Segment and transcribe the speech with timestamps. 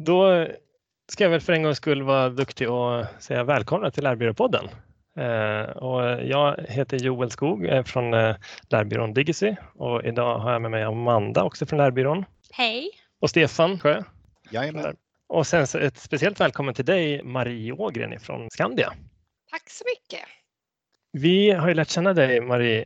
[0.00, 0.46] Då
[1.12, 4.68] ska jag väl för en gångs skull vara duktig och säga välkomna till Lärbyråpodden.
[5.16, 8.36] Eh, och jag heter Joel Skog från eh,
[8.68, 12.24] Lärbyrån Digicy och idag har jag med mig Amanda också från Lärbyrån.
[12.52, 12.90] Hej!
[13.20, 14.02] Och Stefan Sjö.
[14.50, 14.96] Jajamän.
[15.26, 18.92] Och sen ett speciellt välkommen till dig Marie Ågren från Skandia.
[19.50, 20.28] Tack så mycket!
[21.12, 22.84] Vi har ju lärt känna dig Marie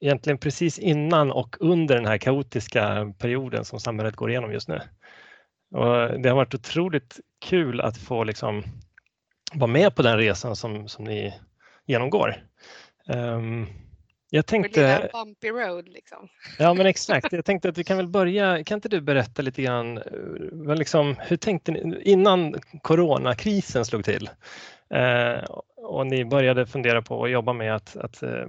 [0.00, 4.80] egentligen precis innan och under den här kaotiska perioden som samhället går igenom just nu.
[5.72, 8.62] Och det har varit otroligt kul att få liksom
[9.52, 11.34] vara med på den resan som, som ni
[11.86, 12.36] genomgår.
[13.08, 13.66] Um,
[14.30, 15.10] jag tänkte...
[15.12, 16.28] bumpy road liksom.
[16.58, 17.32] Ja men exakt.
[17.32, 21.16] Jag tänkte att vi kan väl börja, kan inte du berätta lite grann, eh, liksom,
[21.18, 24.30] hur tänkte ni innan coronakrisen slog till
[24.94, 25.44] eh,
[25.76, 28.46] och ni började fundera på att jobba med att, att eh,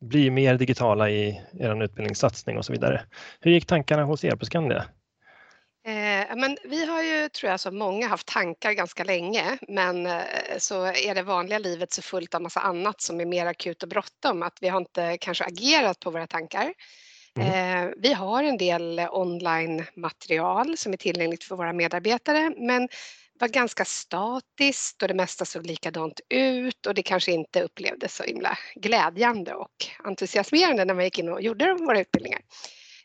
[0.00, 3.02] bli mer digitala i er utbildningssatsning och så vidare.
[3.40, 4.84] Hur gick tankarna hos er på Skandia?
[5.86, 10.22] Eh, men vi har ju, tror jag, som många haft tankar ganska länge, men eh,
[10.58, 13.88] så är det vanliga livet så fullt av massa annat som är mer akut och
[13.88, 16.74] bråttom, att vi har inte kanske agerat på våra tankar.
[17.38, 17.86] Mm.
[17.88, 22.88] Eh, vi har en del online material som är tillgängligt för våra medarbetare, men
[23.40, 28.22] var ganska statiskt och det mesta såg likadant ut och det kanske inte upplevdes så
[28.22, 32.40] himla glädjande och entusiasmerande när man gick in och gjorde våra utbildningar.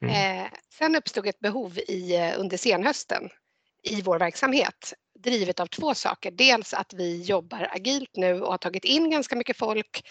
[0.02, 0.44] Mm.
[0.44, 3.30] Eh, sen uppstod ett behov i, eh, under senhösten
[3.84, 6.32] i vår verksamhet drivet av två saker.
[6.32, 10.04] Dels att vi jobbar agilt nu och har tagit in ganska mycket folk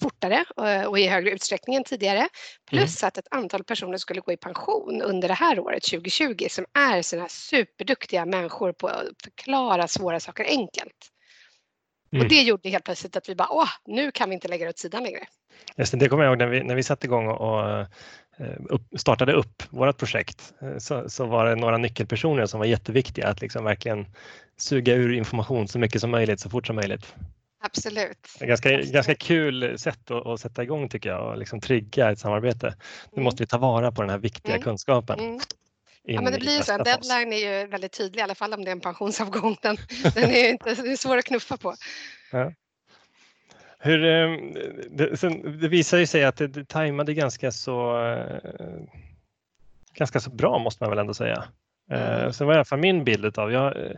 [0.00, 2.28] fortare eh, och i högre utsträckning än tidigare.
[2.70, 3.08] Plus mm.
[3.08, 7.02] att ett antal personer skulle gå i pension under det här året 2020 som är
[7.02, 11.12] sådana superduktiga människor på att förklara svåra saker enkelt.
[12.12, 12.22] Mm.
[12.22, 14.70] Och det gjorde helt plötsligt att vi bara, åh, nu kan vi inte lägga det
[14.70, 15.26] åt sidan längre.
[15.76, 17.86] Just det, det kommer jag ihåg när vi, när vi satte igång och Eh,
[18.68, 23.28] upp, startade upp vårt projekt eh, så, så, var det några nyckelpersoner som var jätteviktiga
[23.28, 24.06] att liksom verkligen
[24.56, 27.14] suga ur information så mycket som möjligt så fort som möjligt.
[27.60, 28.36] Absolut.
[28.40, 28.92] Ganska, Absolut.
[28.92, 32.74] ganska kul sätt att, att, sätta igång tycker jag och liksom trigga ett samarbete.
[33.04, 33.24] Nu mm.
[33.24, 34.64] måste vi ta vara på den här viktiga mm.
[34.64, 35.18] kunskapen.
[35.20, 35.40] Mm.
[36.02, 36.72] Ja, men det blir så.
[36.72, 39.56] En deadline är ju väldigt tydlig, i alla fall om det är en pensionsavgång.
[39.62, 39.76] Den,
[40.14, 41.74] den är, inte, är svår att knuffa på.
[42.32, 42.52] Ja.
[43.78, 44.54] Hur, ehm,
[44.90, 48.80] det, det visar ju sig att det, det tajmade ganska så, eh,
[49.94, 51.44] ganska så bra måste man väl ändå säga.
[51.90, 52.32] Mm.
[52.32, 53.92] Sen var i alla fall min bild av, jag, eh,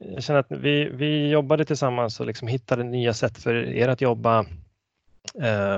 [0.00, 4.00] jag känner att vi, vi jobbade tillsammans och liksom hittade nya sätt för er att
[4.00, 4.46] jobba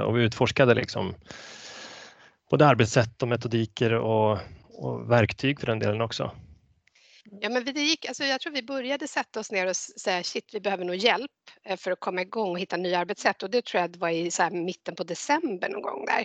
[0.04, 1.14] och vi utforskade liksom
[2.50, 4.38] både arbetssätt och metodiker och,
[4.74, 6.30] och verktyg för den delen också.
[7.30, 10.54] Ja, men det gick, alltså jag tror vi började sätta oss ner och säga shit,
[10.54, 11.30] vi behöver nog hjälp
[11.64, 14.30] eh, för att komma igång och hitta nya arbetssätt och det tror jag var i
[14.30, 16.24] så mitten på december någon gång där.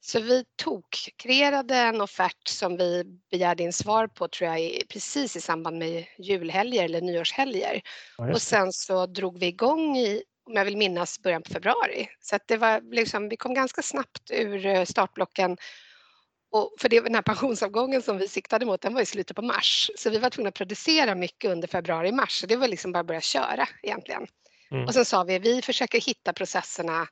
[0.00, 0.84] Så vi tog,
[1.16, 6.06] kreerade en offert som vi begärde in svar på tror jag precis i samband med
[6.18, 7.80] julhelger eller nyårshelger.
[8.18, 12.08] Ja, och sen så drog vi igång i, om jag vill minnas, början på februari.
[12.20, 15.56] Så att det var liksom, vi kom ganska snabbt ur eh, startblocken
[16.50, 19.42] och för det, den här pensionsavgången som vi siktade mot den var i slutet på
[19.42, 19.90] mars.
[19.96, 22.44] Så vi var tvungna att producera mycket under februari-mars.
[22.48, 24.26] Det var liksom bara att börja köra egentligen.
[24.70, 24.84] Mm.
[24.84, 27.06] Och sen sa vi vi försöker hitta processerna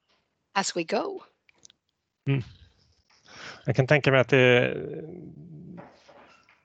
[0.55, 1.23] as we go.
[2.29, 2.43] Mm.
[3.65, 4.77] Jag kan tänka mig att det,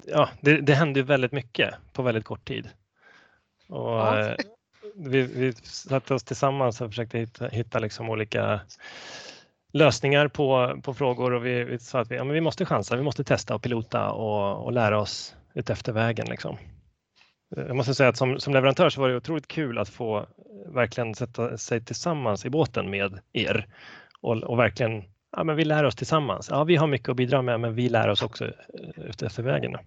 [0.06, 2.70] ja, det, det hände väldigt mycket på väldigt kort tid.
[3.68, 4.20] Och, ja.
[4.20, 4.36] Eh,
[4.96, 8.62] vi, vi satte oss tillsammans och försökte hitta, hitta liksom olika
[9.72, 12.96] lösningar på, på frågor och vi, vi sa att vi, ja, men vi måste chansa,
[12.96, 16.28] vi måste testa och pilota och, och lära oss utefter vägen.
[16.30, 16.58] Liksom.
[17.58, 20.18] Eh, jag måste säga att som, som leverantör så var det otroligt kul att få
[20.18, 20.26] eh,
[20.74, 23.68] verkligen sätta sig tillsammans i båten med er
[24.22, 25.04] och, och verkligen,
[25.38, 26.50] ja men vi lär oss tillsammans.
[26.50, 28.52] Ja, vi har mycket att bidra med, men vi lär oss också eh,
[28.96, 29.78] utefter vägen.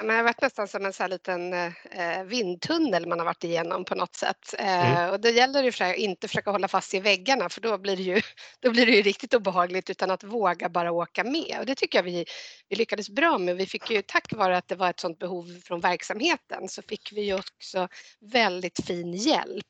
[0.00, 3.94] Det har varit nästan som en så liten eh, vindtunnel man har varit igenom på
[3.94, 4.54] något sätt.
[4.58, 5.10] Eh, mm.
[5.10, 8.02] Och det gäller ju att inte försöka hålla fast i väggarna för då blir det
[8.02, 8.20] ju,
[8.60, 11.56] då blir det ju riktigt obehagligt utan att våga bara åka med.
[11.60, 12.24] Och det tycker jag vi,
[12.68, 13.56] vi lyckades bra med.
[13.56, 17.12] Vi fick ju tack vare att det var ett sådant behov från verksamheten så fick
[17.12, 17.88] vi ju också
[18.20, 19.66] väldigt fin hjälp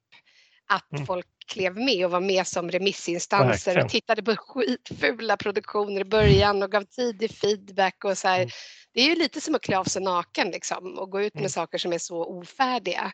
[0.67, 1.07] att mm.
[1.07, 3.85] folk klev med och var med som remissinstanser Verkligen.
[3.85, 8.29] och tittade på skitfula produktioner i början och gav tidig feedback och så.
[8.29, 8.49] Mm
[8.97, 11.41] det är ju lite som att klä av sig naken liksom, och gå ut med
[11.41, 11.49] mm.
[11.49, 13.13] saker som är så ofärdiga.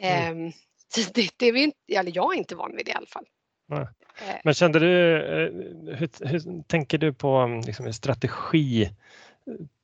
[0.00, 0.52] Mm.
[0.96, 3.06] Eh, det, det är vi inte, eller jag är inte van vid det i alla
[3.06, 3.24] fall.
[3.68, 3.86] Nej.
[4.28, 4.36] Eh.
[4.44, 8.90] Men kände du, eh, hur, hur tänker du på mm, liksom, strategi?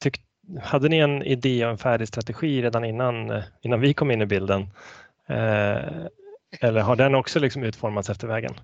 [0.02, 0.20] Tyck,
[0.62, 4.22] hade ni en idé och en färdig strategi redan innan, eh, innan vi kom in
[4.22, 4.62] i bilden?
[5.28, 6.06] Eh,
[6.60, 8.60] eller har den också liksom utformats efter vägen?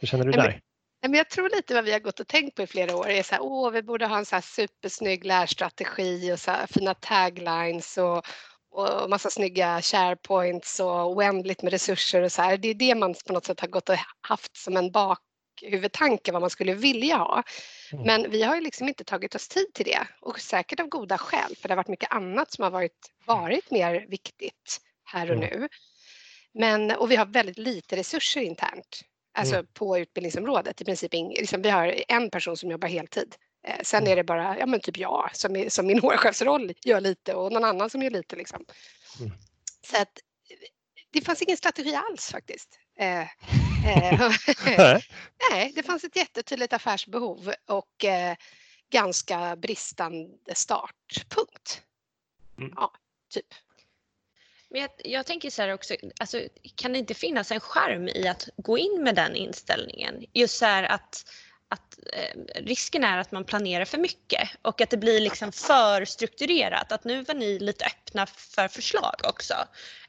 [0.00, 0.60] Hur känner du där?
[1.02, 3.22] Men jag tror lite vad vi har gått och tänkt på i flera år är
[3.22, 7.98] så här, åh, vi borde ha en så här supersnygg lärstrategi och så fina taglines
[7.98, 8.26] och,
[8.70, 12.56] och massa snygga sharepoints och oändligt med resurser och så här.
[12.56, 16.40] Det är det man på något sätt har gått och haft som en bakhuvudtanke vad
[16.40, 17.42] man skulle vilja ha.
[17.92, 18.04] Mm.
[18.04, 21.18] Men vi har ju liksom inte tagit oss tid till det och säkert av goda
[21.18, 25.36] skäl för det har varit mycket annat som har varit, varit mer viktigt här och
[25.36, 25.60] mm.
[25.60, 25.68] nu.
[26.54, 29.00] Men, och vi har väldigt lite resurser internt,
[29.34, 29.66] alltså mm.
[29.72, 30.80] på utbildningsområdet.
[30.80, 33.34] I princip ing, liksom, vi har en person som jobbar heltid.
[33.66, 34.12] Eh, sen mm.
[34.12, 37.64] är det bara, ja men typ jag som, som min HR-chefsroll gör lite och någon
[37.64, 38.64] annan som gör lite liksom.
[39.20, 39.32] Mm.
[39.86, 40.18] Så att
[41.10, 42.78] det fanns ingen strategi alls faktiskt.
[42.98, 43.20] Eh,
[43.86, 44.30] eh,
[45.50, 48.36] nej, det fanns ett jättetydligt affärsbehov och eh,
[48.90, 51.82] ganska bristande startpunkt.
[52.58, 52.72] Mm.
[52.76, 52.92] Ja,
[53.30, 53.46] typ.
[54.72, 56.40] Men jag, jag, tänker så här också, alltså,
[56.74, 60.24] kan det inte finnas en charm i att gå in med den inställningen?
[60.32, 61.24] Just så här att,
[61.68, 66.04] att eh, risken är att man planerar för mycket och att det blir liksom för
[66.04, 66.92] strukturerat.
[66.92, 69.54] Att nu var ni lite öppna för förslag också.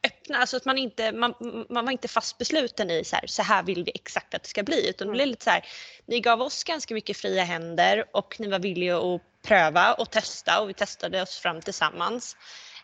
[0.04, 1.34] Öppna, alltså att man inte, man,
[1.70, 4.50] man var inte fast besluten i så här, så här vill vi exakt att det
[4.50, 4.90] ska bli.
[4.90, 5.66] Utan det blev lite så här,
[6.06, 10.62] ni gav oss ganska mycket fria händer och ni var villiga att pröva och testa
[10.62, 12.36] och vi testade oss fram tillsammans.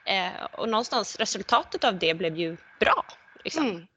[0.10, 3.06] Eh, och någonstans resultatet av det blev ju bra.
[3.44, 3.70] Liksom.
[3.70, 3.88] Mm.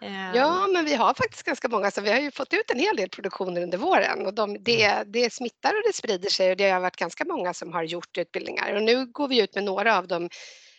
[0.00, 2.78] Eh, ja, men vi har faktiskt ganska många, så vi har ju fått ut en
[2.78, 5.12] hel del produktioner under våren och de, det, mm.
[5.12, 8.18] det smittar och det sprider sig och det har varit ganska många som har gjort
[8.18, 10.28] utbildningar och nu går vi ut med några av dem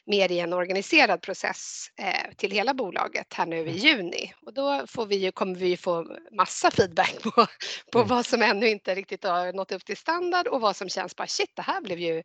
[0.05, 3.75] mer i en organiserad process eh, till hela bolaget här nu i mm.
[3.75, 7.47] juni och då får vi ju, kommer vi få massa feedback på,
[7.91, 8.07] på mm.
[8.07, 11.27] vad som ännu inte riktigt har nått upp till standard och vad som känns bara
[11.27, 12.23] shit, det här blev ju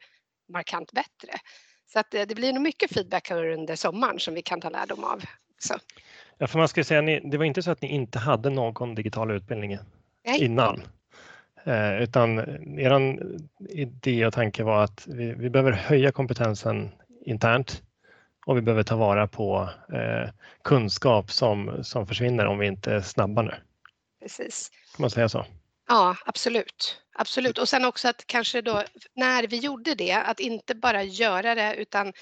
[0.52, 1.40] markant bättre.
[1.92, 4.68] Så att det, det blir nog mycket feedback här under sommaren som vi kan ta
[4.68, 5.22] lärdom av.
[5.58, 5.74] Så.
[6.38, 8.94] Ja, för man ska säga, ni, det var inte så att ni inte hade någon
[8.94, 9.78] digital utbildning
[10.26, 10.44] Nej.
[10.44, 10.82] innan.
[11.64, 12.38] Eh, utan
[12.78, 13.18] er
[13.68, 16.90] idé och tanke var att vi, vi, behöver höja kompetensen
[17.26, 17.82] internt
[18.46, 20.30] och vi behöver ta vara på eh,
[20.64, 23.54] kunskap som, som försvinner om vi inte är snabba nu.
[24.22, 24.70] Precis.
[24.96, 25.44] Kan man säga så?
[25.88, 27.02] Ja, absolut.
[27.20, 27.58] Absolut.
[27.58, 28.82] Och sen också att kanske då
[29.14, 32.12] när vi gjorde det, att inte bara göra det utan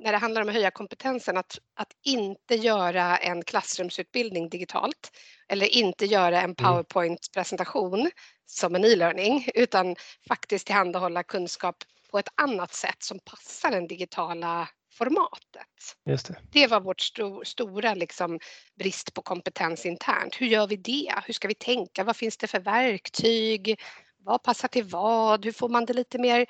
[0.00, 5.10] när det handlar om att höja kompetensen, att, att inte göra en klassrumsutbildning digitalt
[5.48, 6.54] eller inte göra en mm.
[6.54, 8.10] powerpoint-presentation
[8.46, 9.96] som en e-learning utan
[10.28, 11.76] faktiskt tillhandahålla kunskap
[12.10, 15.96] på ett annat sätt som passar den digitala formatet.
[16.04, 16.60] Det.
[16.60, 18.40] det var vårt sto stora liksom,
[18.78, 20.40] brist på kompetens internt.
[20.40, 21.14] Hur gör vi det?
[21.26, 22.04] Hur ska vi tänka?
[22.04, 23.80] Vad finns det för verktyg?
[24.24, 25.44] Vad passar till vad?
[25.44, 26.46] Hur får man det lite mer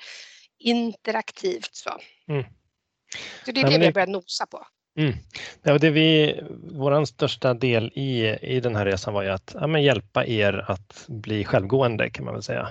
[0.59, 1.69] interaktivt?
[1.71, 1.89] Så,
[2.27, 2.43] mm.
[3.45, 4.65] så det är det vi har börjat nosa på.
[4.99, 5.13] Mm.
[5.63, 6.39] Ja, det vi,
[6.71, 11.05] vår största del i, i den här resan var ju att ja, hjälpa er att
[11.07, 12.69] bli självgående kan man väl säga.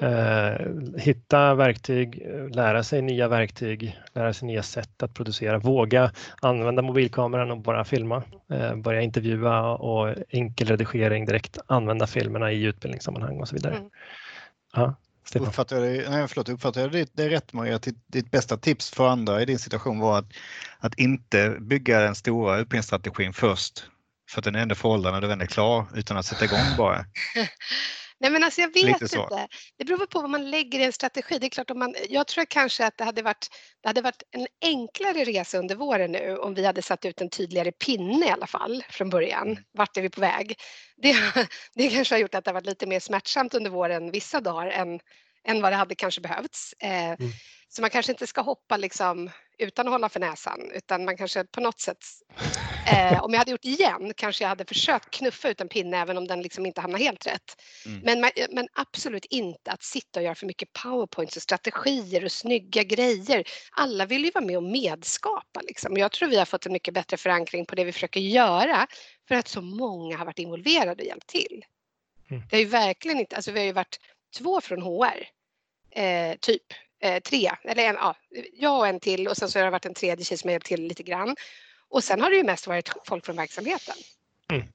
[0.00, 0.66] Eh,
[0.98, 6.10] hitta verktyg, lära sig nya verktyg, lära sig nya sätt att producera, våga
[6.40, 8.22] använda mobilkameran och bara filma,
[8.52, 13.74] eh, börja intervjua och enkel redigering direkt, använda filmerna i utbildningssammanhang och så vidare.
[13.74, 13.90] Mm.
[14.72, 14.96] Ja,
[15.34, 18.30] Uppfattar jag, det, nej, förlåt, uppfattar jag det, det är rätt Maria, att ditt, ditt,
[18.30, 20.32] bästa tips för andra i din situation var att,
[20.78, 23.84] att inte bygga den stora utbildningsstrategin först
[24.30, 26.98] för att den är ändå föråldrad när den är klar utan att sätta igång bara.
[28.22, 29.48] Nej men alltså jag vet inte.
[29.78, 31.38] Det beror på vad man lägger i en strategi.
[31.38, 33.48] Det är klart om man, jag tror kanske att det hade, varit,
[33.82, 37.30] det hade varit en enklare resa under våren nu om vi hade satt ut en
[37.30, 39.48] tydligare pinne i alla fall från början.
[39.48, 39.62] Mm.
[39.72, 40.54] Vart är vi på väg?
[40.96, 41.16] Det,
[41.74, 44.66] det kanske har gjort att det har varit lite mer smärtsamt under våren vissa dagar
[44.66, 45.00] än,
[45.44, 46.74] än vad det hade kanske behövts.
[46.78, 47.32] Eh, mm.
[47.68, 51.44] Så man kanske inte ska hoppa liksom utan att hålla för näsan utan man kanske
[51.44, 52.04] på något sätt
[52.86, 56.18] Eh, om jag hade gjort igen kanske jag hade försökt knuffa ut en pinne även
[56.18, 57.62] om den liksom inte hamnar helt rätt.
[57.86, 58.00] Mm.
[58.00, 62.82] Men, men absolut inte att sitta och göra för mycket powerpoints och strategier och snygga
[62.82, 63.44] grejer.
[63.70, 65.96] Alla vill ju vara med och medskapa liksom.
[65.96, 68.86] Jag tror vi har fått en mycket bättre förankring på det vi försöker göra
[69.28, 71.64] för att så många har varit involverade och hjälpt till.
[72.30, 72.42] Mm.
[72.50, 74.00] Det har ju verkligen inte, alltså vi har ju varit
[74.38, 75.26] två från HR,
[75.90, 76.62] eh, typ
[77.02, 78.16] eh, tre, eller en, ja,
[78.52, 80.52] jag och en till och sen så har det varit en tredje tjej som har
[80.52, 81.36] hjälpt till lite grann.
[81.92, 83.94] Och sen har det ju mest varit folk från verksamheten.
[84.52, 84.66] Mm.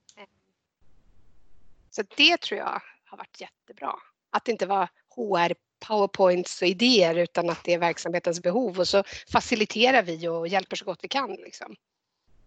[1.89, 3.95] Så det tror jag har varit jättebra.
[4.29, 5.53] Att det inte var HR
[5.88, 10.75] powerpoints och idéer utan att det är verksamhetens behov och så faciliterar vi och hjälper
[10.75, 11.31] så gott vi kan.
[11.31, 11.75] Liksom.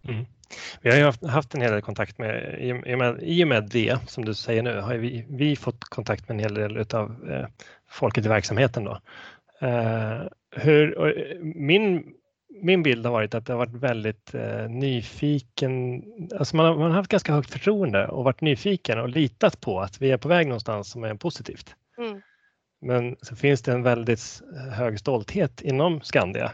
[0.08, 0.26] Mm.
[0.80, 3.68] Vi har ju haft en hel del kontakt med, i och med, i och med
[3.68, 7.30] det som du säger nu, har vi, vi fått kontakt med en hel del av
[7.30, 7.46] eh,
[7.88, 8.84] folket i verksamheten.
[8.84, 9.00] Då.
[9.66, 12.14] Eh, hur, min
[12.62, 16.02] min bild har varit att det har varit väldigt eh, nyfiken.
[16.38, 19.80] Alltså man, har, man har haft ganska högt förtroende och varit nyfiken och litat på
[19.80, 21.74] att vi är på väg någonstans som är positivt.
[21.98, 22.20] Mm.
[22.80, 24.42] Men så finns det en väldigt
[24.72, 26.52] hög stolthet inom Skandia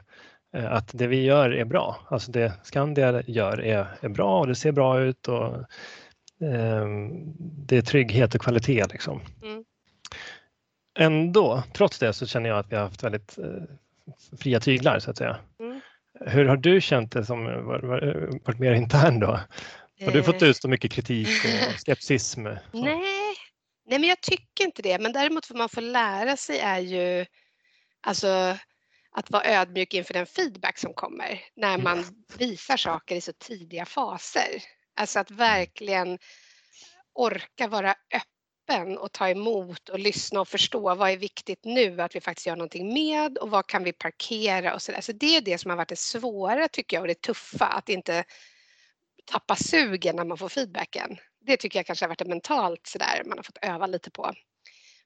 [0.56, 1.96] eh, att det vi gör är bra.
[2.08, 5.54] Alltså det Skandia gör är, är bra och det ser bra ut och
[6.46, 6.86] eh,
[7.38, 8.84] det är trygghet och kvalitet.
[8.92, 9.20] Liksom.
[9.42, 9.64] Mm.
[10.98, 13.62] Ändå, trots det, så känner jag att vi har haft väldigt eh,
[14.38, 15.36] fria tyglar så att säga.
[15.60, 15.75] Mm.
[16.20, 17.44] Hur har du känt det som
[18.44, 19.40] varit mer intern då?
[20.04, 20.48] Har du fått eh.
[20.48, 22.42] utstå mycket kritik och skepsism?
[22.72, 23.36] Nej,
[23.88, 24.98] Nej, men jag tycker inte det.
[24.98, 27.26] Men däremot vad man får lära sig är ju
[28.00, 28.56] alltså,
[29.10, 31.84] att vara ödmjuk inför den feedback som kommer när mm.
[31.84, 32.04] man
[32.38, 34.62] visar saker i så tidiga faser.
[34.96, 36.18] Alltså att verkligen
[37.14, 38.35] orka vara öppen
[38.98, 42.56] och ta emot och lyssna och förstå vad är viktigt nu att vi faktiskt gör
[42.56, 45.00] någonting med och vad kan vi parkera och så där.
[45.00, 47.88] Så det är det som har varit det svåra tycker jag och det tuffa att
[47.88, 48.24] inte
[49.24, 51.16] tappa sugen när man får feedbacken.
[51.40, 54.32] Det tycker jag kanske har varit det mentalt sådär man har fått öva lite på.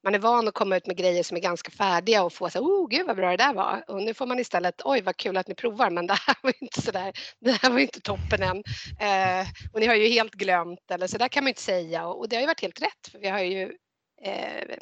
[0.04, 2.60] Man är van att komma ut med grejer som är ganska färdiga och få så
[2.60, 5.36] oh gud vad bra det där var och nu får man istället oj vad kul
[5.36, 8.56] att ni provar men det här var inte sådär, det här var inte toppen än
[9.00, 12.18] eh, och ni har ju helt glömt eller så där kan man inte säga och,
[12.18, 13.62] och det har ju varit helt rätt för vi har ju
[14.24, 14.76] eh,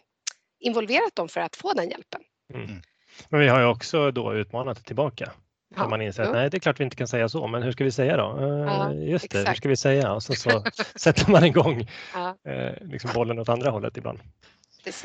[0.61, 2.21] involverat dem för att få den hjälpen.
[2.55, 2.83] Mm.
[3.29, 5.33] Men vi har ju också då utmanat tillbaka
[5.77, 7.73] Ja, man inser att nej, det är klart vi inte kan säga så, men hur
[7.73, 8.37] ska vi säga då?
[8.41, 10.13] Ja, uh, just det, hur ska vi säga?
[10.13, 12.37] Och så, så sätter man igång ja.
[12.49, 14.19] uh, liksom bollen åt andra hållet ibland.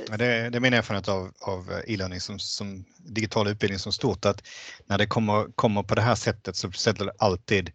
[0.09, 4.25] Ja, det, det är min erfarenhet av, av e-learning som, som digital utbildning som stort
[4.25, 4.43] att
[4.85, 7.71] när det kommer, kommer på det här sättet så sätter det alltid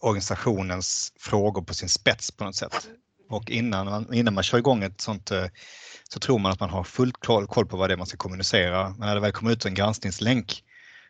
[0.00, 2.88] organisationens frågor på sin spets på något sätt.
[3.28, 5.44] Och innan man, innan man kör igång ett sånt eh,
[6.08, 8.16] så tror man att man har fullt koll, koll på vad det är man ska
[8.16, 8.88] kommunicera.
[8.88, 10.62] Men när det väl kommer ut en granskningslänk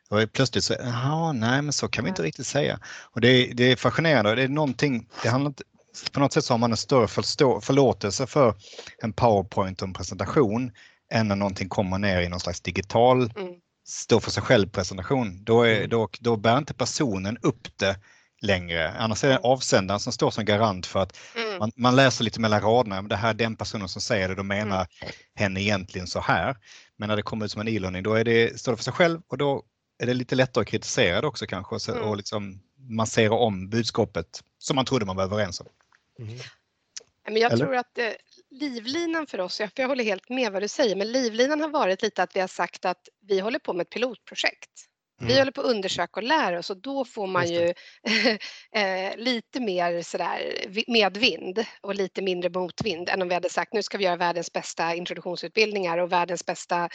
[0.09, 2.81] och plötsligt så, ja, nej men så kan vi inte riktigt säga.
[2.87, 5.63] Och det är, det är fascinerande det är någonting, det handlar inte,
[6.13, 8.55] på något sätt så har man en större förstå, förlåtelse för
[9.03, 10.73] en powerpoint och en presentation
[11.13, 13.55] än när någonting kommer ner i någon slags digital, mm.
[13.89, 15.45] stå för sig själv presentation.
[15.45, 15.91] Då, är, mm.
[15.91, 17.97] då, då bär inte personen upp det
[18.43, 18.91] längre.
[18.91, 21.59] Annars är det avsändaren som står som garant för att mm.
[21.59, 24.43] man, man, läser lite mellan raderna, det här är den personen som säger det, då
[24.43, 25.15] menar mm.
[25.35, 26.57] hen egentligen så här.
[26.99, 28.93] Men när det kommer ut som en e-learning då är det, står det för sig
[28.93, 29.63] själv och då
[29.99, 32.03] är det lite lättare att kritisera det också kanske och, mm.
[32.03, 34.27] och liksom massera om budskapet
[34.59, 35.67] som man trodde man var överens om.
[36.19, 36.39] Mm.
[37.25, 37.65] Men jag Eller?
[37.65, 38.13] tror att eh,
[38.51, 42.23] livlinan för oss, jag håller helt med vad du säger, men livlinan har varit lite
[42.23, 44.71] att vi har sagt att vi håller på med ett pilotprojekt.
[45.21, 45.33] Mm.
[45.33, 47.75] Vi håller på att undersöka och lära oss och då får man ju
[48.73, 53.83] eh, lite mer sådär medvind och lite mindre motvind än om vi hade sagt nu
[53.83, 56.89] ska vi göra världens bästa introduktionsutbildningar och världens bästa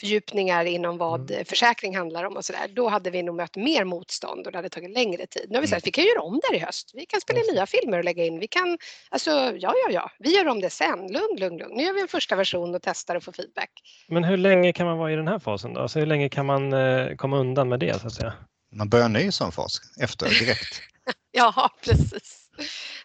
[0.00, 1.44] fördjupningar inom vad mm.
[1.44, 4.68] försäkring handlar om och sådär, då hade vi nog mött mer motstånd och det hade
[4.68, 5.46] tagit längre tid.
[5.48, 5.78] Nu har vi sagt mm.
[5.78, 6.90] att vi kan göra om det i höst.
[6.94, 8.38] Vi kan spela in nya filmer och lägga in.
[8.38, 8.78] Vi kan,
[9.10, 10.98] alltså ja, ja, ja, vi gör om det sen.
[10.98, 11.76] Lugn, lugn, lugn.
[11.76, 13.70] Nu gör vi en första version och testar och får feedback.
[14.08, 15.80] Men hur länge kan man vara i den här fasen då?
[15.80, 18.32] Alltså hur länge kan man eh, komma undan med det så att säga?
[18.72, 20.80] Man börjar en ny sån fas efter direkt.
[21.32, 22.50] ja, precis.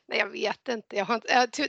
[0.08, 0.96] Nej, jag vet inte.
[0.96, 1.22] Jag har,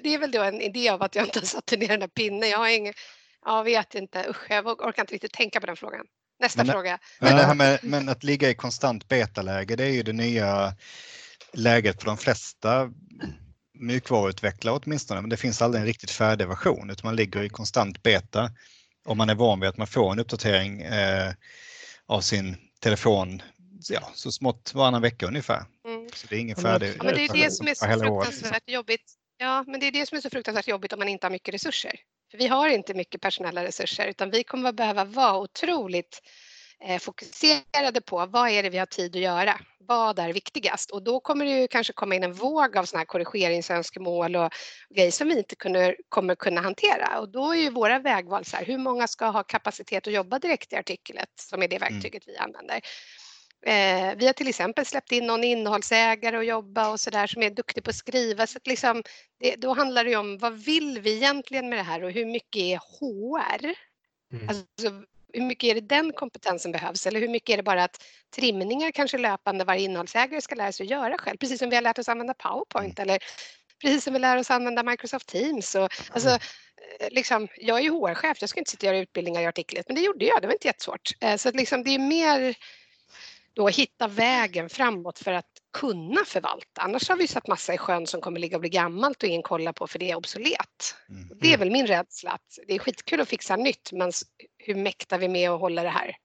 [0.02, 2.08] det är väl då en idé av att jag inte har satt ner den här
[2.08, 2.50] pinnen.
[2.50, 2.94] Jag har ingen,
[3.44, 6.06] jag vet inte, usch jag orkar inte riktigt tänka på den frågan.
[6.40, 6.98] Nästa men, fråga.
[7.20, 10.74] Men, det här med, men att ligga i konstant betaläge det är ju det nya
[11.52, 12.90] läget för de flesta
[13.74, 18.02] mjukvaruutvecklare åtminstone, men det finns aldrig en riktigt färdig version utan man ligger i konstant
[18.02, 18.50] beta
[19.04, 21.32] om man är van vid att man får en uppdatering eh,
[22.06, 23.42] av sin telefon
[23.88, 25.64] ja, så smått varannan vecka ungefär.
[25.86, 26.08] Mm.
[26.14, 26.88] Så det är ingen färdig.
[26.98, 29.12] Ja, men det är det som är så fruktansvärt jobbigt.
[29.36, 31.54] Ja, men det är det som är så fruktansvärt jobbigt om man inte har mycket
[31.54, 32.00] resurser.
[32.30, 36.22] För vi har inte mycket personella resurser utan vi kommer att behöva vara otroligt
[36.84, 39.60] eh, fokuserade på vad är det vi har tid att göra?
[39.78, 40.90] Vad är viktigast?
[40.90, 44.52] Och då kommer det ju kanske komma in en våg av sådana här korrigeringsönskemål och
[44.94, 47.20] grejer som vi inte kunde, kommer kunna hantera.
[47.20, 50.38] Och då är ju våra vägval så här, hur många ska ha kapacitet att jobba
[50.38, 51.92] direkt i artiklet som är det mm.
[51.92, 52.34] verktyget mm.
[52.34, 52.80] vi använder.
[53.66, 57.42] Eh, vi har till exempel släppt in någon innehållsägare och jobba och så där som
[57.42, 58.46] är duktig på att skriva.
[58.46, 59.02] Så att liksom,
[59.40, 62.60] det, då handlar det om vad vill vi egentligen med det här och hur mycket
[62.60, 63.74] är HR?
[64.32, 64.48] Mm.
[64.48, 65.02] Alltså,
[65.32, 68.04] hur mycket är det den kompetensen behövs eller hur mycket är det bara att
[68.36, 71.82] trimningar kanske löpande varje innehållsägare ska lära sig att göra själv, precis som vi har
[71.82, 73.08] lärt oss använda Powerpoint mm.
[73.08, 73.22] eller
[73.82, 75.74] precis som vi lär oss använda Microsoft Teams.
[75.74, 76.40] Och, alltså, mm.
[77.00, 79.88] eh, liksom, jag är ju HR-chef, jag ska inte sitta och göra utbildningar i artiklet,
[79.88, 81.10] men det gjorde jag, det var inte jättesvårt.
[81.20, 82.56] Eh, så att liksom, det är mer
[83.60, 86.80] då hitta vägen framåt för att kunna förvalta.
[86.80, 89.42] Annars har vi satt massa i sjön som kommer ligga och bli gammalt och ingen
[89.42, 90.94] kollar på för det är obsolet.
[91.08, 91.38] Mm.
[91.40, 94.12] Det är väl min rädsla att det är skitkul att fixa nytt men
[94.58, 96.16] hur mäktar vi med att hålla det här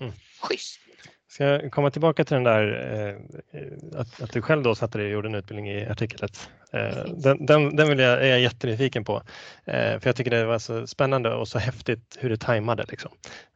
[0.00, 0.12] mm.
[0.42, 0.80] schysst?
[1.28, 2.64] Ska jag komma tillbaka till den där
[3.52, 6.50] eh, att, att, du själv då satte dig och gjorde en utbildning i artiklet.
[6.72, 9.22] Eh, den, den, den vill jag, är jag jättenyfiken på.
[9.64, 12.84] Eh, för jag tycker det var så spännande och så häftigt hur det tajmade.
[12.88, 13.10] Liksom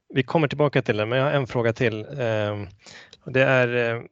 [0.09, 2.07] vi kommer tillbaka till det, men jag har en fråga till.
[2.19, 2.67] Ehm,
[3.25, 4.03] det är eh,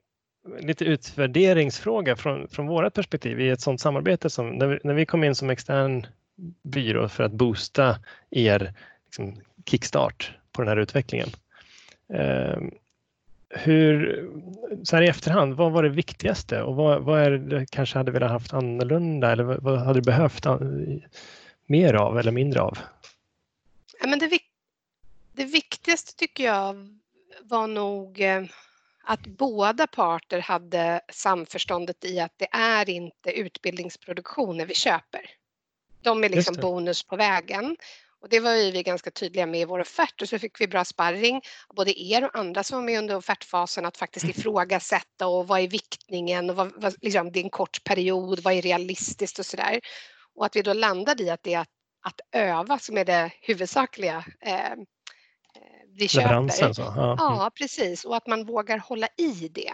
[0.61, 5.07] lite utvärderingsfråga från, från vårt perspektiv i ett sådant samarbete som när vi, när vi
[5.07, 6.07] kom in som extern
[6.63, 7.99] byrå för att boosta
[8.31, 8.73] er
[9.05, 9.37] liksom,
[9.67, 11.29] kickstart på den här utvecklingen.
[12.15, 12.59] Eh,
[13.49, 14.25] hur,
[14.83, 18.11] så här i efterhand, vad var det viktigaste och vad, vad är det kanske hade
[18.11, 20.47] velat haft annorlunda eller vad hade du behövt
[21.67, 22.79] mer av eller mindre av?
[24.01, 24.39] Ja, men det,
[25.37, 26.99] det viktigaste tycker jag
[27.43, 28.45] var nog eh,
[29.05, 35.31] att båda parter hade samförståndet i att det är inte utbildningsproduktioner vi köper.
[36.03, 37.77] De är liksom bonus på vägen.
[38.21, 40.69] Och det var ju vi ganska tydliga med i vår offert och så fick vi
[40.69, 41.43] bra sparring
[41.77, 45.69] både er och andra som var med under offertfasen att faktiskt ifrågasätta och vad är
[45.69, 49.81] viktningen och vad, vad, liksom, det är en kort period, vad är realistiskt och sådär.
[50.35, 51.69] Och att vi då landade i att det är att,
[52.03, 54.75] att öva som är det huvudsakliga eh,
[55.97, 56.73] vi köper.
[56.73, 56.83] Så.
[56.83, 57.17] Ja.
[57.19, 59.73] ja, precis och att man vågar hålla i det.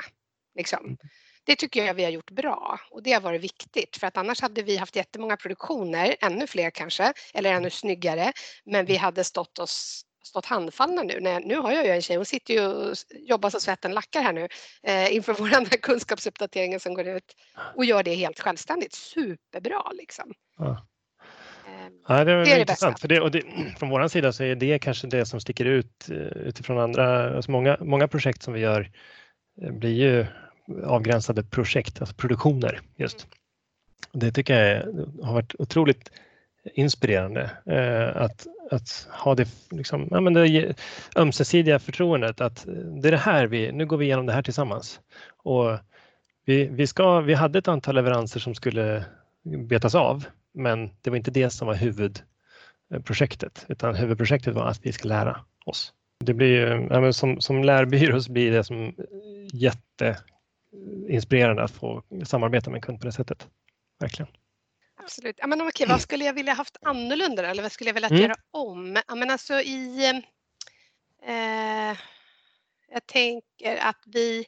[0.54, 0.84] Liksom.
[0.84, 0.96] Mm.
[1.44, 4.40] Det tycker jag vi har gjort bra och det har varit viktigt för att annars
[4.40, 8.32] hade vi haft jättemånga produktioner, ännu fler kanske, eller ännu snyggare,
[8.64, 11.20] men vi hade stått oss stått handfallna nu.
[11.20, 14.22] Nej, nu har jag ju en tjej, hon sitter ju och jobbar så svetten lackar
[14.22, 14.48] här nu
[14.82, 17.36] eh, inför vår kunskapsuppdatering som går ut
[17.76, 18.94] och gör det helt självständigt.
[18.94, 20.32] Superbra liksom.
[20.56, 20.86] Ja.
[21.82, 23.00] Ehm, ja, det, är det intressant.
[23.00, 23.42] För det, och det,
[23.78, 27.36] från vår sida så är det kanske det som sticker ut eh, utifrån andra.
[27.36, 28.90] Alltså många, många projekt som vi gör
[29.62, 30.26] eh, blir ju
[30.84, 33.26] avgränsade projekt, alltså produktioner just.
[34.12, 34.82] Det tycker jag
[35.24, 36.10] har varit otroligt
[36.74, 40.74] inspirerande eh, att, att ha det, liksom, ja, men det
[41.16, 42.66] ömsesidiga förtroendet att
[43.02, 45.00] det är det här vi, nu går vi igenom det här tillsammans.
[45.36, 45.78] Och
[46.44, 49.04] vi, vi, ska, vi hade ett antal leveranser som skulle
[49.68, 50.24] betas av
[50.54, 55.44] men det var inte det som var huvudprojektet utan huvudprojektet var att vi ska lära
[55.66, 55.92] oss.
[56.24, 58.94] Det blir ja, som, som lärbyrå så blir det som
[59.52, 63.48] jätteinspirerande att få samarbeta med en kund på det sättet.
[64.00, 64.32] Verkligen.
[64.96, 65.36] Absolut.
[65.38, 68.22] Ja, men okej, vad skulle jag vilja haft annorlunda eller vad skulle jag vilja mm.
[68.22, 68.98] göra om?
[69.08, 70.22] Ja, men alltså i,
[71.22, 71.98] eh,
[72.92, 74.44] jag tänker att vi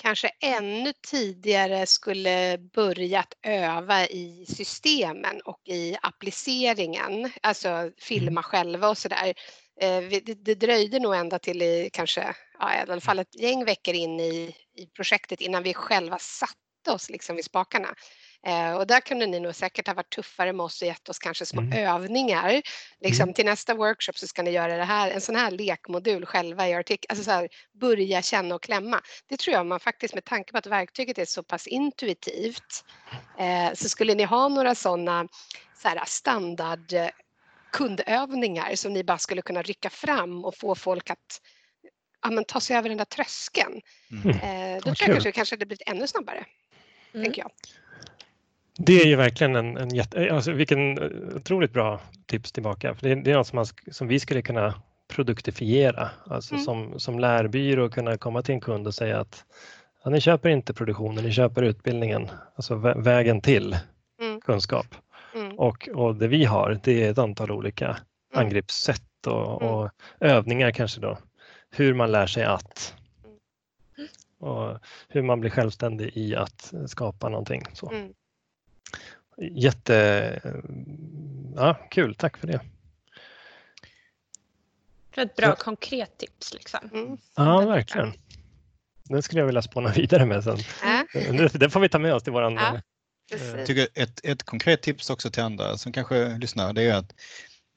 [0.00, 8.42] kanske ännu tidigare skulle börjat öva i systemen och i appliceringen, alltså filma mm.
[8.42, 9.34] själva och sådär.
[9.80, 13.94] Eh, det dröjde nog ända till i kanske, ja, i alla fall ett gäng veckor
[13.94, 17.94] in i, i projektet innan vi själva satte oss liksom vid spakarna.
[18.46, 21.18] Eh, och där kunde ni nog säkert ha varit tuffare med oss och gett oss
[21.18, 21.94] kanske små mm.
[21.94, 22.62] övningar.
[23.00, 23.34] Liksom, mm.
[23.34, 26.74] Till nästa workshop så ska ni göra det här, en sån här lekmodul själva i
[26.74, 27.48] artikel, alltså så här,
[27.80, 29.00] börja känna och klämma.
[29.28, 32.84] Det tror jag man faktiskt med tanke på att verktyget är så pass intuitivt
[33.38, 35.28] eh, så skulle ni ha några sådana
[35.82, 37.08] så här, standard eh,
[37.72, 41.40] kundövningar som ni bara skulle kunna rycka fram och få folk att
[42.22, 43.80] ja, men, ta sig över den där tröskeln.
[44.24, 44.30] Mm.
[44.30, 46.44] Eh, då tror jag kanske, kanske det blivit ännu snabbare.
[47.14, 47.24] Mm.
[47.24, 47.50] Tänker jag.
[48.78, 50.98] Det är ju verkligen en, en jätte, alltså vilken
[51.36, 52.94] otroligt bra tips tillbaka.
[52.94, 54.74] För det, det är något som, man, som vi skulle kunna
[55.08, 56.64] produktifiera, alltså mm.
[56.64, 59.44] som, som lärbyrå kunna komma till en kund och säga att
[60.04, 63.76] ja, ni köper inte produktionen, ni köper utbildningen, alltså vägen till
[64.20, 64.40] mm.
[64.40, 64.86] kunskap.
[65.34, 65.58] Mm.
[65.58, 67.98] Och, och det vi har, det är ett antal olika mm.
[68.32, 69.74] angreppssätt och, mm.
[69.74, 71.18] och, övningar kanske då.
[71.70, 72.94] Hur man lär sig att
[73.98, 74.08] mm.
[74.40, 74.78] och
[75.08, 77.62] hur man blir självständig i att skapa någonting.
[77.72, 77.90] Så.
[77.90, 78.12] Mm.
[79.40, 80.40] Jätte...
[81.56, 82.60] Ja, kul, tack för det.
[85.14, 85.64] För ett bra Så.
[85.64, 86.54] konkret tips.
[86.54, 86.80] Liksom.
[86.92, 87.18] Mm.
[87.36, 88.12] Ja, verkligen.
[89.04, 90.58] Den skulle jag vilja spåna vidare med sen.
[91.14, 91.50] Äh.
[91.52, 92.54] Det får vi ta med oss till våran...
[92.54, 92.80] Ja,
[93.30, 97.14] jag tycker ett, ett konkret tips också till andra som kanske lyssnar, det är att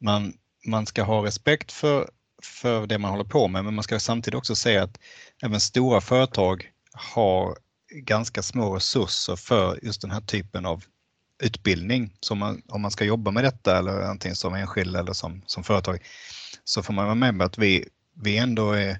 [0.01, 0.33] man,
[0.67, 2.09] man ska ha respekt för,
[2.43, 4.99] för det man håller på med, men man ska samtidigt också säga att
[5.43, 7.57] även stora företag har
[7.95, 10.83] ganska små resurser för just den här typen av
[11.43, 12.13] utbildning.
[12.19, 15.63] Så man, om man ska jobba med detta eller antingen som enskild eller som, som
[15.63, 15.99] företag
[16.63, 17.85] så får man vara med på att vi,
[18.21, 18.99] vi ändå är,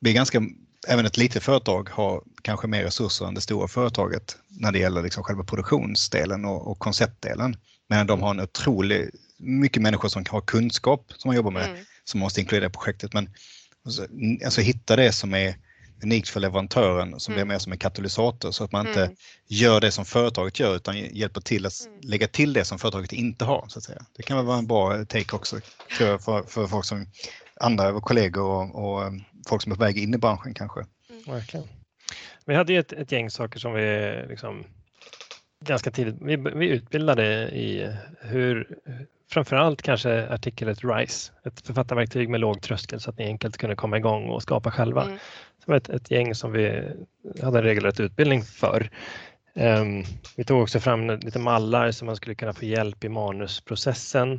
[0.00, 0.42] vi är ganska,
[0.88, 5.02] även ett litet företag har kanske mer resurser än det stora företaget när det gäller
[5.02, 7.56] liksom själva produktionsdelen och, och konceptdelen.
[7.88, 11.84] Men de har en otrolig, mycket människor som har kunskap som man jobbar med mm.
[12.04, 13.12] som måste inkludera i projektet.
[13.12, 13.30] Men
[13.84, 14.06] alltså,
[14.44, 15.54] alltså hitta det som är
[16.02, 17.46] unikt för leverantören som mm.
[17.46, 19.16] blir mer som en katalysator så att man inte mm.
[19.48, 22.00] gör det som företaget gör utan hjälper till att mm.
[22.02, 23.64] lägga till det som företaget inte har.
[23.68, 24.02] Så att säga.
[24.16, 25.60] Det kan vara en bra take också
[25.90, 27.06] för, för, för folk som
[27.60, 30.80] andra kollegor och, och um, folk som är på väg in i branschen kanske.
[31.10, 31.22] Mm.
[31.26, 31.68] Verkligen.
[32.46, 34.64] Vi hade ju ett, ett gäng saker som vi liksom
[35.64, 36.16] ganska tidigt.
[36.20, 38.78] Vi, vi utbildade i hur
[39.32, 43.96] framförallt kanske artikelet RISE, ett författarverktyg med låg tröskel så att ni enkelt kunde komma
[43.96, 45.04] igång och skapa själva.
[45.04, 45.18] Mm.
[45.64, 46.82] Det var ett, ett gäng som vi
[47.42, 48.90] hade en regelrätt utbildning för.
[49.54, 50.04] Um,
[50.36, 54.32] vi tog också fram lite mallar så man skulle kunna få hjälp i manusprocessen.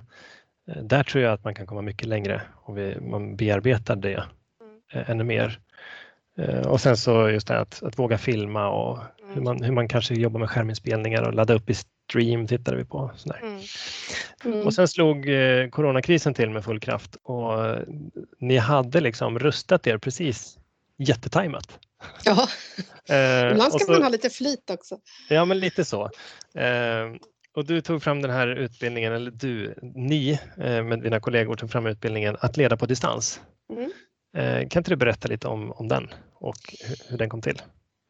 [0.69, 4.17] Uh, där tror jag att man kan komma mycket längre om vi, man bearbetar det
[4.17, 5.59] uh, ännu mer.
[6.39, 8.99] Uh, och sen så just det att, att våga filma och
[9.33, 12.85] hur man, hur man kanske jobbar med skärminspelningar och ladda upp i stream tittade vi
[12.85, 13.11] på.
[13.43, 13.59] Mm.
[14.45, 14.67] Mm.
[14.67, 17.81] Och sen slog eh, coronakrisen till med full kraft och eh,
[18.39, 20.57] ni hade liksom rustat er precis
[20.97, 21.79] jättetajmat.
[22.25, 22.47] Ja,
[23.15, 24.97] eh, ibland ska så, man ha lite flit också.
[25.29, 26.03] Ja, men lite så.
[26.55, 27.11] Eh,
[27.55, 31.71] och du tog fram den här utbildningen, eller du, ni eh, med dina kollegor tog
[31.71, 33.41] fram utbildningen att leda på distans.
[33.71, 33.91] Mm.
[34.37, 37.61] Eh, kan inte du berätta lite om, om den och hur, hur den kom till?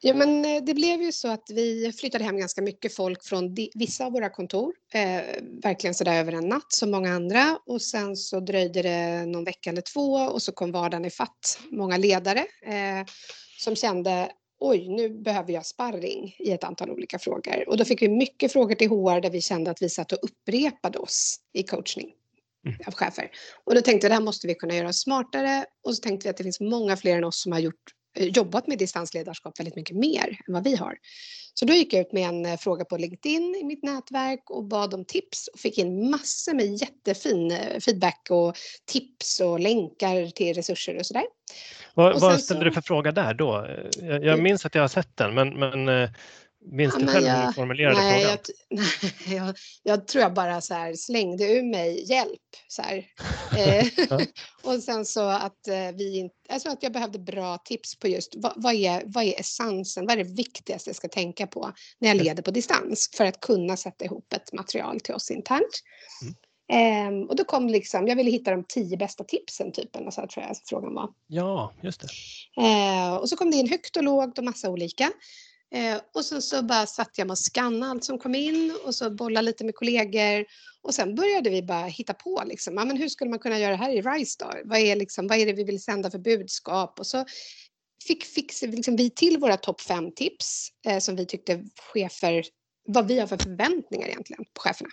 [0.06, 3.56] Ja, men eh, det blev ju så att vi flyttade hem ganska mycket folk från
[3.76, 5.22] vissa av våra kontor, eh,
[5.64, 9.70] verkligen sådär över en natt som många andra och sen så dröjde det någon vecka
[9.70, 13.06] eller två och så kom vardagen i fatt många ledare eh,
[13.60, 17.70] som kände oj, nu behöver jag sparring i ett antal olika frågor.
[17.70, 20.20] Och då fick vi mycket frågor till HR där vi kände att vi satt och
[20.22, 22.12] upprepade oss i coachning
[22.68, 22.80] mm.
[22.88, 23.32] av chefer.
[23.64, 25.66] Och då tänkte vi, det här måste vi kunna göra smartare.
[25.84, 27.84] Och så tänkte vi att det finns många fler än oss som har gjort
[28.16, 30.98] jobbat med distansledarskap väldigt mycket mer än vad vi har.
[31.54, 34.64] Så då gick jag ut med en eh, fråga på LinkedIn i mitt nätverk och
[34.64, 40.32] bad om tips och fick in massor med jättefin eh, feedback och tips och länkar
[40.32, 41.24] till resurser och sådär.
[41.94, 42.66] Vad, vad ställde så...
[42.66, 43.68] du för fråga där då?
[44.02, 46.10] Jag, jag minns att jag har sett den men, men
[46.72, 48.40] Minns du själv hur du formulerade nej, frågan?
[48.70, 48.80] Jag,
[49.28, 52.42] nej, jag, jag, tror jag bara så här slängde ur mig hjälp.
[52.68, 52.82] Så
[53.58, 53.88] eh,
[54.64, 58.34] och sen så att eh, vi inte, alltså att jag behövde bra tips på just
[58.36, 62.08] vad, vad, är, vad är essensen, vad är det viktigaste jag ska tänka på när
[62.08, 65.82] jag leder på distans för att kunna sätta ihop ett material till oss internt.
[66.22, 66.34] Mm.
[66.72, 70.22] Um, och då kom liksom, jag ville hitta de tio bästa tipsen typ, eller så
[70.22, 71.10] här, tror jag frågan var.
[71.28, 72.08] Ja, just det.
[72.62, 75.12] Uh, och så kom det in högt och lågt och massa olika.
[75.74, 78.96] Eh, och sen så bara satt jag med att skanna allt som kom in och
[78.96, 80.46] så bolla lite med kollegor.
[80.82, 83.72] Och sen började vi bara hitta på liksom, ja, men hur skulle man kunna göra
[83.72, 84.52] det här i RISE då?
[84.66, 87.00] Vad är, liksom, vad är det vi vill sända för budskap?
[87.00, 87.26] Och så
[88.08, 92.46] fick, fick liksom, vi till våra topp fem tips eh, som vi tyckte chefer,
[92.88, 94.90] vad vi har för förväntningar egentligen på cheferna.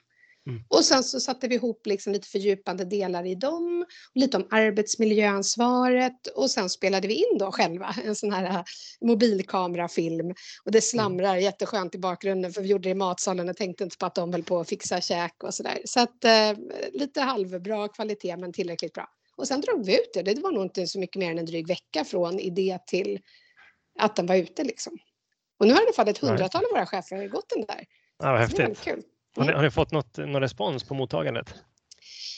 [0.50, 0.62] Mm.
[0.68, 6.26] Och sen så satte vi ihop liksom lite fördjupande delar i dem, lite om arbetsmiljöansvaret
[6.26, 8.62] och sen spelade vi in då själva en sån här äh,
[9.00, 10.34] mobilkamerafilm
[10.64, 11.44] och det slamrar mm.
[11.44, 14.32] jätteskönt i bakgrunden för vi gjorde det i matsalen och tänkte inte på att de
[14.32, 15.78] höll på att fixa käk och sådär.
[15.84, 16.52] Så att eh,
[16.92, 19.08] lite halvbra kvalitet men tillräckligt bra.
[19.36, 20.22] Och sen drog vi ut det.
[20.22, 23.20] Det var nog inte så mycket mer än en dryg vecka från idé till
[23.98, 24.98] att den var ute liksom.
[25.58, 27.84] Och nu har i alla fall ett hundratal av våra chefer gått den där.
[28.18, 28.80] Ja, vad häftigt.
[28.80, 29.02] Kul.
[29.36, 31.54] Har ni, har ni fått något, någon respons på mottagandet?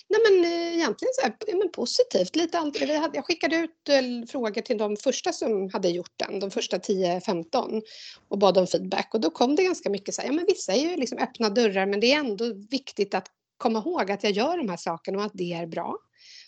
[0.09, 2.37] Nej men eh, egentligen så här, ja, men positivt.
[2.37, 2.81] Lite allt,
[3.15, 7.83] jag skickade ut eh, frågor till de första som hade gjort den, de första 10-15
[8.29, 10.73] och bad om feedback och då kom det ganska mycket så här, ja men vissa
[10.73, 13.27] är ju liksom öppna dörrar men det är ändå viktigt att
[13.57, 15.97] komma ihåg att jag gör de här sakerna och att det är bra.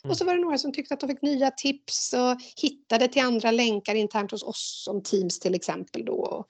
[0.05, 0.11] Mm.
[0.11, 3.23] Och så var det några som tyckte att de fick nya tips och hittade till
[3.23, 6.45] andra länkar internt hos oss som Teams till exempel då.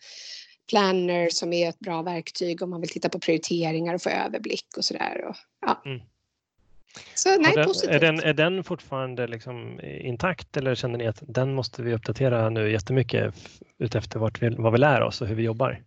[0.68, 4.66] Planner som är ett bra verktyg om man vill titta på prioriteringar och få överblick
[4.76, 5.34] och sådär.
[5.60, 5.82] Ja.
[5.84, 6.00] Mm.
[7.14, 7.90] Så nej, den, positivt.
[7.90, 12.50] Är den, är den fortfarande liksom intakt eller känner ni att den måste vi uppdatera
[12.50, 13.34] nu jättemycket
[13.78, 15.82] utefter vart vi, vad vi lär oss och hur vi jobbar?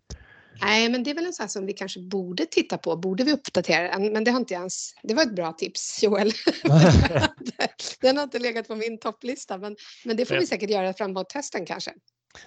[0.62, 2.96] Nej, men det är väl en sån som vi kanske borde titta på.
[2.96, 4.14] Borde vi uppdatera den?
[4.14, 4.94] Men det har inte ens...
[5.04, 6.32] Det var ett bra tips, Joel.
[8.02, 11.32] den har inte legat på min topplista, men, men det får vi säkert göra framåt
[11.32, 11.92] hösten kanske.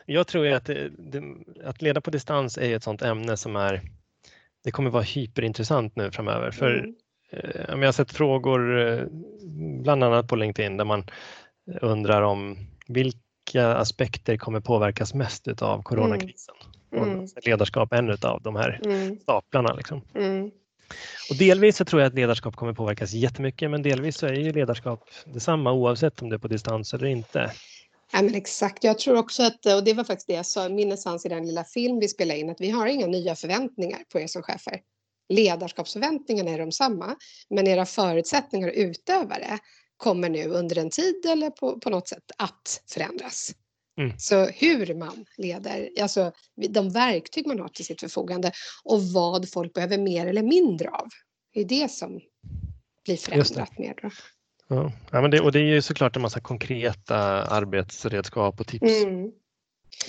[0.07, 1.23] Jag tror att, det, det,
[1.65, 3.81] att leda på distans är ett sådant ämne som är
[4.65, 6.51] det kommer vara hyperintressant nu framöver.
[6.51, 6.95] För mm.
[7.31, 9.05] eh, jag har sett frågor, eh,
[9.83, 11.05] bland annat på LinkedIn, där man
[11.81, 12.57] undrar om
[12.89, 16.55] vilka aspekter kommer påverkas mest av coronakrisen?
[16.93, 17.11] Mm.
[17.11, 17.27] Mm.
[17.45, 19.19] Ledarskap är en av de här mm.
[19.19, 19.75] staplarna.
[19.75, 20.03] Liksom.
[20.15, 20.51] Mm.
[21.31, 24.53] Och delvis så tror jag att ledarskap kommer påverkas jättemycket, men delvis så är ju
[24.53, 27.51] ledarskap detsamma oavsett om det är på distans eller inte.
[28.13, 30.69] Ja, men exakt, jag tror också att, och det var faktiskt det jag sa i
[30.69, 34.05] min essens i den lilla film vi spelade in, att vi har inga nya förväntningar
[34.13, 34.81] på er som chefer.
[35.29, 37.17] Ledarskapsförväntningarna är de samma,
[37.51, 39.59] men era förutsättningar att utöva det
[39.97, 43.55] kommer nu under en tid eller på, på något sätt att förändras.
[43.99, 44.19] Mm.
[44.19, 46.33] Så hur man leder, alltså
[46.69, 48.53] de verktyg man har till sitt förfogande
[48.85, 51.09] och vad folk behöver mer eller mindre av.
[51.55, 52.21] Det är det som
[53.05, 53.95] blir förändrat mer.
[54.03, 54.11] Då.
[54.71, 59.05] Ja, ja men det, och det är ju såklart en massa konkreta arbetsredskap och tips.
[59.05, 59.31] Mm.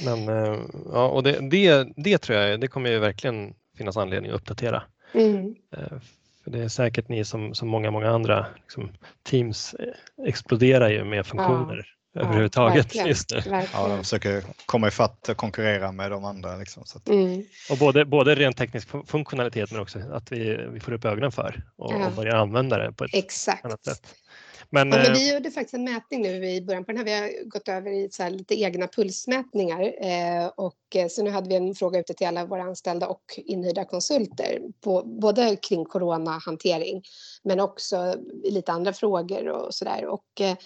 [0.05, 0.59] Men eh,
[0.91, 4.83] ja, och det, det, det tror jag det kommer ju verkligen finnas anledning att uppdatera.
[5.13, 5.55] Mm.
[6.43, 8.89] För det är säkert ni som, som många, många andra liksom,
[9.23, 9.75] teams
[10.27, 13.41] exploderar ju med funktioner ja, överhuvudtaget ja, just nu.
[13.73, 16.57] Ja, de försöker komma ifatt och konkurrera med de andra.
[16.57, 17.09] Liksom, att...
[17.09, 17.43] mm.
[17.71, 21.63] Och både, både rent teknisk funktionalitet men också att vi, vi får upp ögonen för
[21.77, 22.07] och, ja.
[22.07, 23.65] och börjar använda det på ett Exakt.
[23.65, 24.15] annat sätt.
[24.69, 27.05] Men, ja, men eh, vi gjorde faktiskt en mätning nu i början på den här.
[27.05, 31.49] Vi har gått över i så lite egna pulsmätningar eh, och eh, så nu hade
[31.49, 37.03] vi en fråga ute till alla våra anställda och inhyrda konsulter på både kring coronahantering
[37.43, 40.05] men också lite andra frågor och så där.
[40.05, 40.57] Och eh,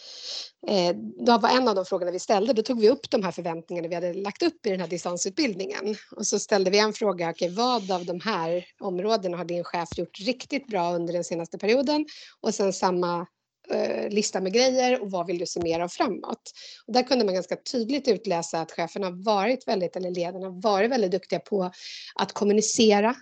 [0.68, 3.32] eh, då var en av de frågorna vi ställde, då tog vi upp de här
[3.32, 7.30] förväntningarna vi hade lagt upp i den här distansutbildningen och så ställde vi en fråga,
[7.30, 11.58] okay, vad av de här områdena har din chef gjort riktigt bra under den senaste
[11.58, 12.06] perioden?
[12.42, 13.26] Och sen samma
[13.70, 16.52] Eh, lista med grejer och vad vill du se mer av framåt?
[16.88, 21.12] Och där kunde man ganska tydligt utläsa att cheferna varit väldigt, eller ledarna varit väldigt
[21.12, 21.72] duktiga på
[22.16, 23.16] att kommunicera,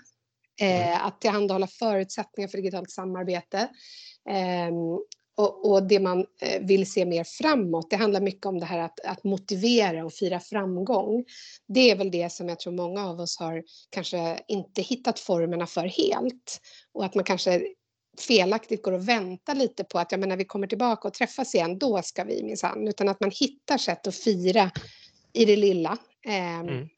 [0.62, 1.08] eh, mm.
[1.08, 3.70] att tillhandahålla förutsättningar för digitalt samarbete.
[4.30, 4.74] Eh,
[5.36, 8.80] och, och, det man eh, vill se mer framåt, det handlar mycket om det här
[8.80, 11.26] att, att, motivera och fira framgång.
[11.68, 15.68] Det är väl det som jag tror många av oss har kanske inte hittat formerna
[15.68, 16.62] för helt.
[16.94, 17.62] Och att man kanske
[18.20, 21.56] felaktigt går och väntar lite på att ja, men när vi kommer tillbaka och träffas
[21.56, 22.88] igen, då ska vi minsann.
[22.88, 24.72] Utan att man hittar sätt att fira
[25.34, 25.98] i det lilla.
[26.26, 26.90] Eh, mm.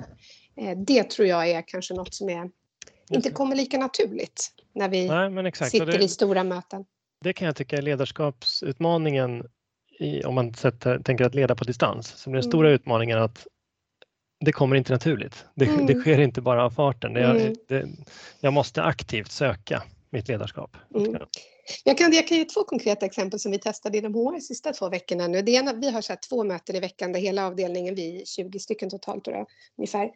[0.57, 2.49] eh, det tror jag är kanske något som är,
[3.09, 6.85] inte kommer lika naturligt när vi Nej, sitter det, i stora möten.
[7.21, 9.43] Det kan jag tycka är ledarskapsutmaningen
[9.99, 12.07] i, om man sätter, tänker att leda på distans.
[12.07, 12.51] Så den mm.
[12.51, 13.47] stora utmaningen att
[14.45, 15.45] det kommer inte naturligt.
[15.55, 15.85] Det, mm.
[15.85, 17.13] det sker inte bara av farten.
[17.13, 17.55] Det, mm.
[17.67, 17.87] det,
[18.39, 19.83] jag måste aktivt söka
[20.15, 20.77] mitt ledarskap.
[20.95, 21.21] Mm.
[21.83, 24.73] Jag, kan, jag kan ge två konkreta exempel som vi testade inom HR de sista
[24.73, 25.41] två veckorna nu.
[25.41, 28.25] Det ena, vi har så här två möten i veckan där hela avdelningen, vi är
[28.25, 29.47] 20 stycken totalt tror jag,
[29.77, 30.11] ungefär.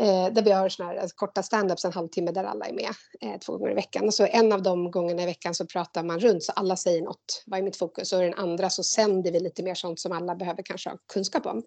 [0.00, 2.90] Eh, där vi har såna här alltså, korta standups en halvtimme där alla är med
[3.20, 4.04] eh, två gånger i veckan.
[4.04, 7.02] Och så en av de gångerna i veckan så pratar man runt så alla säger
[7.02, 7.42] något.
[7.46, 8.12] Vad är mitt fokus?
[8.12, 11.46] Och den andra så sänder vi lite mer sånt som alla behöver kanske ha kunskap
[11.46, 11.62] om.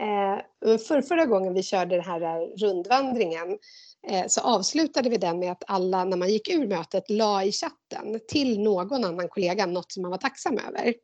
[0.00, 3.95] Eh, för förra gången vi körde den här rundvandringen Eh,
[4.28, 8.20] så avslutade vi den med att alla när man gick ur mötet la i chatten
[8.28, 10.94] till någon annan kollega något som man var tacksam över.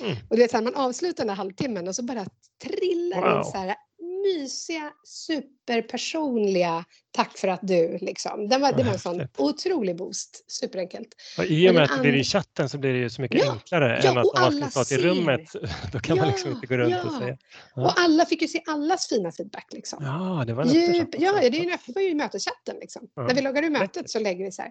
[0.00, 0.16] Mm.
[0.30, 2.26] Och det är så här, man avslutar den där halvtimmen och så bara
[2.64, 3.38] trillar wow.
[3.38, 3.74] in så här
[4.22, 8.48] mysiga, superpersonliga tack för att du liksom.
[8.48, 10.44] Det var, det var en sån otrolig boost.
[10.50, 11.08] Superenkelt.
[11.38, 13.44] Och I och med att det blir i chatten så blir det ju så mycket
[13.44, 15.52] ja, enklare ja, än att om man ska ta till rummet.
[15.92, 17.36] Då kan ja, man liksom inte gå runt och säga.
[17.74, 19.66] Och alla fick ju se allas fina feedback.
[19.72, 20.04] Liksom.
[20.04, 22.76] Ja, det var en Djup, Ja, det är en, var ju möteschatten.
[22.80, 23.08] Liksom.
[23.16, 24.70] När vi loggar ur mötet så lägger vi så här.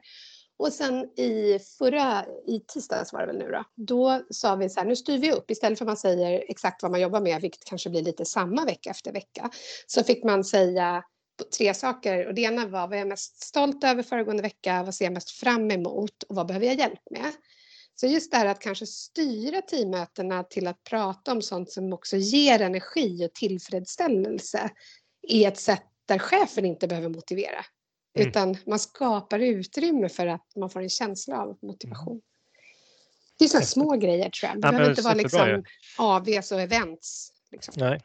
[0.61, 4.79] Och sen i förra, i tisdags var det väl nu då, då sa vi så
[4.79, 5.51] här, nu styr vi upp.
[5.51, 8.65] Istället för att man säger exakt vad man jobbar med, vilket kanske blir lite samma
[8.65, 9.49] vecka efter vecka,
[9.87, 11.03] så fick man säga
[11.57, 12.27] tre saker.
[12.27, 15.13] Och det ena var vad jag är mest stolt över föregående vecka, vad ser jag
[15.13, 16.23] mest fram emot?
[16.23, 17.31] Och vad behöver jag hjälp med?
[17.95, 22.17] Så just det här att kanske styra teammötena till att prata om sånt som också
[22.17, 24.69] ger energi och tillfredsställelse
[25.27, 27.65] är ett sätt där chefen inte behöver motivera.
[28.15, 28.29] Mm.
[28.29, 32.13] Utan man skapar utrymme för att man får en känsla av motivation.
[32.13, 32.21] Mm.
[33.39, 34.61] Det är sådana små grejer tror jag.
[34.61, 35.63] Det ja, behöver inte vara liksom
[35.97, 37.31] AVs och events.
[37.51, 37.73] Liksom.
[37.77, 38.01] Nej.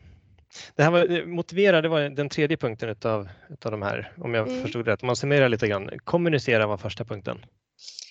[0.74, 4.48] Det här var, motivera, det var den tredje punkten utav, utav de här, om jag
[4.48, 4.62] mm.
[4.62, 5.02] förstod rätt.
[5.02, 7.44] Om man summerar lite grann, kommunicera var första punkten.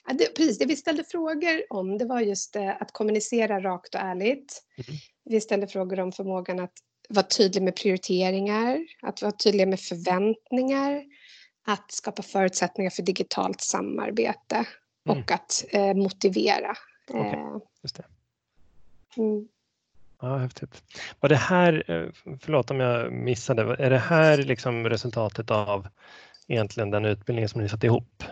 [0.07, 3.95] Ja, det, precis, det vi ställde frågor om det var just det, att kommunicera rakt
[3.95, 4.63] och ärligt.
[4.77, 4.99] Mm.
[5.25, 6.73] Vi ställde frågor om förmågan att
[7.09, 11.03] vara tydlig med prioriteringar, att vara tydlig med förväntningar,
[11.65, 14.65] att skapa förutsättningar för digitalt samarbete
[15.09, 15.19] mm.
[15.19, 16.73] och att eh, motivera.
[17.09, 17.39] Okay.
[17.39, 18.05] Eh, Just det.
[19.17, 19.47] Mm.
[20.21, 20.83] Ja, häftigt.
[21.19, 25.87] Var det här, eh, förlåt om jag missade, är det här liksom resultatet av
[26.47, 28.23] egentligen den utbildningen som ni satte ihop?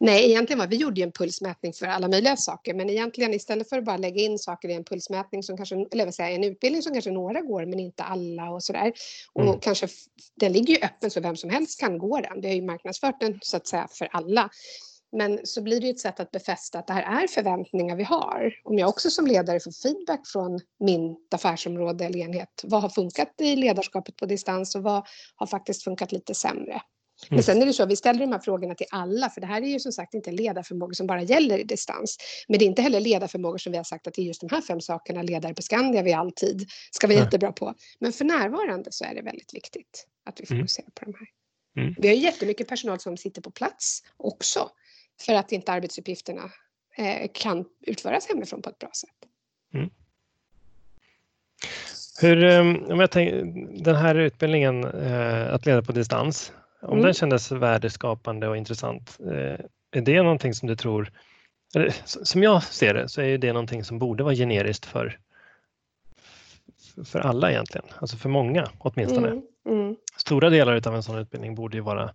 [0.00, 3.78] Nej, egentligen var vi gjorde en pulsmätning för alla möjliga saker, men egentligen istället för
[3.78, 6.82] att bara lägga in saker i en pulsmätning som kanske, eller vad säga, en utbildning
[6.82, 8.92] som kanske några går, men inte alla och sådär.
[9.32, 9.60] Och mm.
[9.60, 9.88] kanske,
[10.34, 12.40] den ligger ju öppen så vem som helst kan gå den.
[12.40, 14.50] Vi har ju marknadsfört den så att säga för alla.
[15.12, 18.54] Men så blir det ett sätt att befästa att det här är förväntningar vi har.
[18.64, 22.62] Om jag också som ledare får feedback från min affärsområde eller enhet.
[22.64, 26.82] Vad har funkat i ledarskapet på distans och vad har faktiskt funkat lite sämre?
[27.28, 27.42] Men mm.
[27.42, 29.66] sen är det så, vi ställer de här frågorna till alla, för det här är
[29.66, 32.16] ju som sagt inte ledarförmågor som bara gäller i distans.
[32.48, 34.50] Men det är inte heller ledarförmågor som vi har sagt att det är just de
[34.50, 37.74] här fem sakerna ledare på Skandia vi alltid ska vara jättebra på.
[37.98, 40.62] Men för närvarande så är det väldigt viktigt att vi mm.
[40.62, 40.92] fokuserar mm.
[40.94, 41.28] på de här.
[41.76, 41.94] Mm.
[41.98, 44.70] Vi har jättemycket personal som sitter på plats också
[45.20, 46.50] för att inte arbetsuppgifterna
[46.96, 49.10] eh, kan utföras hemifrån på ett bra sätt.
[49.74, 49.90] Mm.
[52.20, 53.44] Hur, eh, om jag tänker,
[53.84, 56.52] den här utbildningen, eh, att leda på distans,
[56.82, 57.04] om mm.
[57.04, 59.18] den kändes värdeskapande och intressant,
[59.92, 61.12] är det någonting som du tror,
[62.04, 65.18] som jag ser det, så är det någonting som borde vara generiskt för,
[67.04, 69.28] för alla egentligen, alltså för många åtminstone.
[69.28, 69.42] Mm.
[69.68, 69.96] Mm.
[70.16, 72.10] Stora delar av en sån utbildning borde ju vara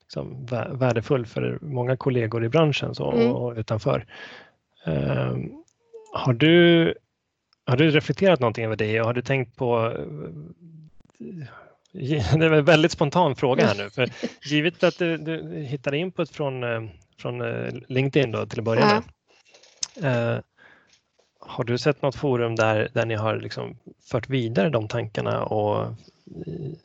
[0.00, 3.32] liksom, värdefull för många kollegor i branschen så, mm.
[3.32, 4.06] och utanför.
[4.86, 5.64] Um,
[6.12, 6.94] har, du,
[7.66, 9.92] har du reflekterat någonting över det och har du tänkt på
[12.38, 14.10] det är en väldigt spontan fråga här nu, för
[14.42, 16.82] givet att du, du hittar input från, eh,
[17.18, 19.02] från eh, LinkedIn då, till att börja med.
[20.04, 20.40] Uh,
[21.40, 23.78] har du sett något forum där, där ni har liksom
[24.10, 25.94] fört vidare de tankarna och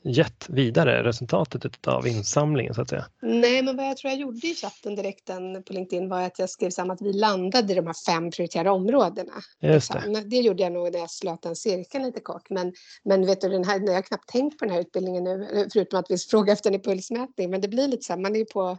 [0.02, 3.06] gett vidare resultatet av insamlingen så att säga?
[3.22, 5.26] Nej, men vad jag tror jag gjorde i chatten direkt
[5.68, 8.70] på LinkedIn var att jag skrev samman att vi landade i de här fem prioriterade
[8.70, 9.34] områdena.
[9.60, 10.24] Just det.
[10.26, 12.50] det gjorde jag nog när jag slöt den cirkeln lite kort.
[12.50, 12.74] Men,
[13.04, 16.00] men vet du, den här, jag har knappt tänkt på den här utbildningen nu, förutom
[16.00, 17.50] att vi frågar efter en impulsmätning.
[17.50, 18.78] Men det blir lite så här, man är ju på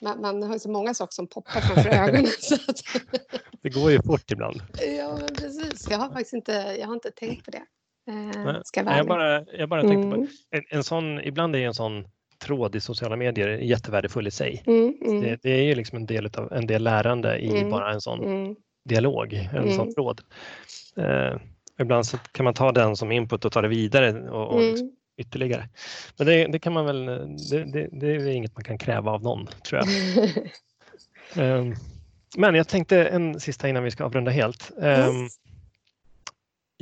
[0.00, 2.26] man, man, har så många saker som poppar framför ögonen.
[2.68, 2.82] Att...
[3.62, 4.62] det går ju fort ibland.
[4.98, 5.86] Ja, men precis.
[5.90, 7.62] Jag har faktiskt inte, jag har inte tänkt på det.
[8.08, 9.92] Eh, ska jag, jag bara, jag bara mm.
[9.92, 12.04] tänkte på en, en sån, ibland är en sån
[12.38, 14.62] tråd i sociala medier jättevärdefull i sig.
[14.66, 15.20] Mm, mm.
[15.20, 18.00] Det, det, är ju liksom en del, av, en del lärande i mm, bara en
[18.00, 18.56] sån mm.
[18.84, 19.94] dialog, en sån mm.
[19.94, 20.20] tråd.
[20.96, 21.40] Eh,
[21.80, 24.90] ibland så kan man ta den som input och ta det vidare och, och liksom
[25.16, 25.68] ytterligare.
[26.16, 27.06] Men det, det, kan man väl,
[27.50, 29.82] det, det, det, är inget man kan kräva av någon tror
[31.34, 31.60] jag.
[31.60, 31.74] um,
[32.36, 34.70] men jag tänkte en sista innan vi ska avrunda helt.
[34.76, 35.28] Um,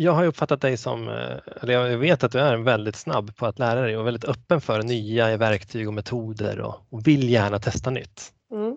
[0.03, 3.47] jag har uppfattat dig som, eh, eller jag vet att du är väldigt snabb på
[3.47, 7.59] att lära dig och väldigt öppen för nya verktyg och metoder och, och vill gärna
[7.59, 8.33] testa nytt.
[8.53, 8.77] Mm.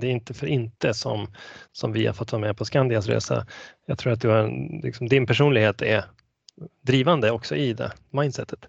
[0.00, 1.26] Det är inte för inte som,
[1.72, 3.46] som vi har fått vara med på Skandias resa.
[3.86, 4.50] Jag tror att du har,
[4.82, 6.04] liksom, din personlighet är
[6.82, 8.68] drivande också i det mindsetet.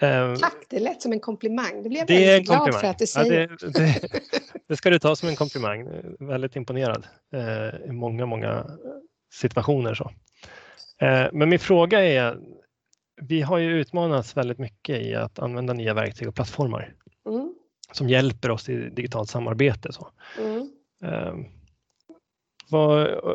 [0.00, 1.82] Ehm, Tack, det lät som en komplimang.
[1.82, 3.40] Det blev jag det väldigt glad för att du säger.
[3.60, 4.08] Ja, det, det,
[4.68, 5.88] det, ska du ta som en komplimang.
[6.18, 8.66] Väldigt imponerad eh, i många, många
[9.32, 9.94] situationer.
[9.94, 10.10] Så.
[11.02, 12.38] Eh, men min fråga är,
[13.22, 16.94] vi har ju utmanats väldigt mycket i att använda nya verktyg och plattformar
[17.28, 17.54] mm.
[17.92, 19.92] som hjälper oss i digitalt samarbete.
[19.92, 20.10] Så.
[20.38, 20.70] Mm.
[21.04, 21.34] Eh,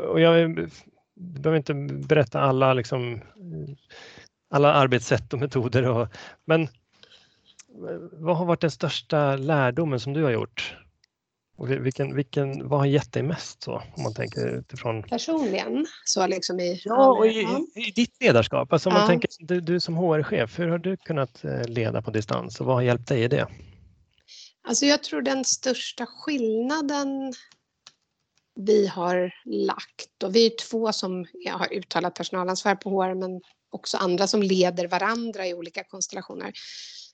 [0.09, 0.69] och jag
[1.15, 1.73] behöver inte
[2.07, 3.21] berätta alla, liksom,
[4.49, 5.89] alla arbetssätt och metoder.
[5.89, 6.07] Och,
[6.45, 6.67] men
[8.11, 10.77] vad har varit den största lärdomen som du har gjort?
[11.57, 15.03] Och vilken, vilken, vad har gett dig mest så, om man tänker utifrån?
[15.03, 15.87] Personligen?
[16.05, 18.73] Så liksom i, ja, och i, i ditt ledarskap.
[18.73, 18.99] Alltså om ja.
[19.01, 22.65] man tänker, du, du som HR-chef, hur har du kunnat eh, leda på distans och
[22.65, 23.47] vad har hjälpt dig i det?
[24.67, 27.33] Alltså jag tror den största skillnaden
[28.55, 30.23] vi har lagt.
[30.23, 34.87] Och vi är två som har uttalat personalansvar på HR men också andra som leder
[34.87, 36.53] varandra i olika konstellationer.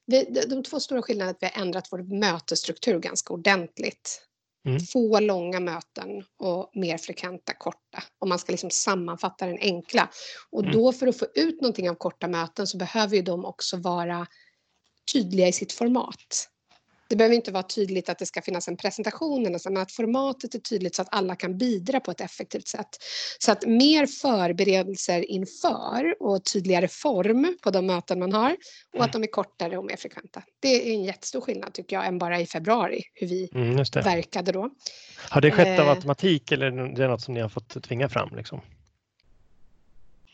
[0.05, 4.21] Vi, de två stora skillnaderna är att vi har ändrat vår mötesstruktur ganska ordentligt.
[4.65, 4.79] Mm.
[4.79, 8.03] Få långa möten och mer frekventa korta.
[8.19, 10.09] Om man ska liksom sammanfatta den enkla.
[10.49, 10.73] Och mm.
[10.73, 14.27] då för att få ut någonting av korta möten så behöver ju de också vara
[15.13, 16.49] tydliga i sitt format.
[17.13, 20.59] Det behöver inte vara tydligt att det ska finnas en presentation, men att formatet är
[20.59, 22.87] tydligt så att alla kan bidra på ett effektivt sätt.
[23.39, 28.55] Så att mer förberedelser inför och tydligare form på de möten man har
[28.97, 30.43] och att de är kortare och mer frekventa.
[30.59, 34.51] Det är en jättestor skillnad tycker jag än bara i februari hur vi mm, verkade
[34.51, 34.69] då.
[35.29, 35.91] Har det skett av eh.
[35.91, 38.35] automatik eller är det något som ni har fått tvinga fram?
[38.35, 38.61] Liksom?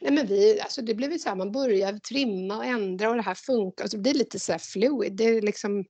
[0.02, 3.22] Nej, men vi, alltså det blev så här, man börjar trimma och ändra och det
[3.22, 3.84] här funkar.
[3.84, 5.14] Alltså det blir lite så här fluid.
[5.14, 5.86] Det liksom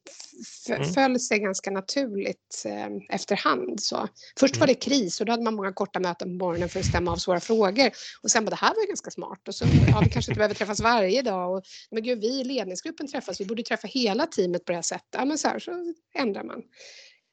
[0.69, 0.93] mm.
[0.93, 3.83] föll sig ganska naturligt eh, efterhand.
[3.83, 4.07] Så.
[4.39, 4.59] Först mm.
[4.59, 7.11] var det kris och då hade man många korta möten på morgonen för att stämma
[7.11, 7.91] av svåra frågor.
[8.23, 9.47] Och sen bara, det här var ju ganska smart.
[9.47, 11.57] Och så, ja, vi kanske inte behöver träffas varje dag.
[11.57, 14.81] Och, men gud, vi i ledningsgruppen träffas, vi borde träffa hela teamet på det här
[14.81, 15.09] sättet.
[15.11, 16.63] Ja, men så här så ändrar man.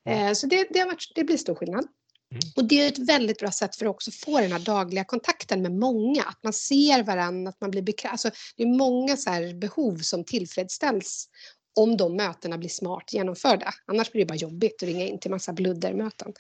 [0.09, 1.87] Eh, så det, det, har varit, det blir stor skillnad.
[2.33, 2.41] Mm.
[2.57, 5.63] Och det är ett väldigt bra sätt för att också få den här dagliga kontakten
[5.63, 6.23] med många.
[6.23, 8.13] Att man ser varandra, att man blir bekräftad.
[8.13, 11.29] Alltså, det är många så behov som tillfredsställs
[11.77, 13.75] om de mötena blir smart genomförda.
[13.87, 16.33] Annars blir det bara jobbigt att ringa in till massa bluddermöten.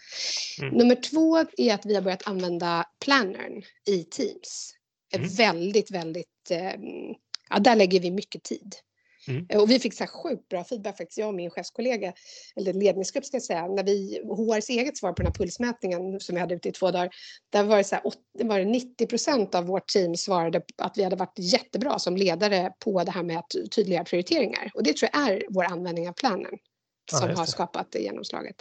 [0.62, 0.74] Mm.
[0.74, 4.74] Nummer två är att vi har börjat använda plannern i Teams.
[5.14, 5.28] Mm.
[5.28, 6.50] Väldigt, väldigt...
[6.50, 6.72] Eh,
[7.50, 8.76] ja, där lägger vi mycket tid.
[9.28, 9.46] Mm.
[9.60, 12.12] Och vi fick så här sjukt bra feedback faktiskt, jag och min chefskollega,
[12.56, 16.34] eller ledningsgrupp ska jag säga, när vi, HRs eget svar på den här pulsmätningen som
[16.34, 17.10] vi hade ute i två dagar,
[17.50, 18.04] där var det, så här,
[18.44, 22.72] var det 90 procent av vårt team svarade att vi hade varit jättebra som ledare
[22.84, 24.70] på det här med tydliga prioriteringar.
[24.74, 26.52] Och det tror jag är vår användning av planen
[27.10, 28.56] som ja, har skapat det genomslaget.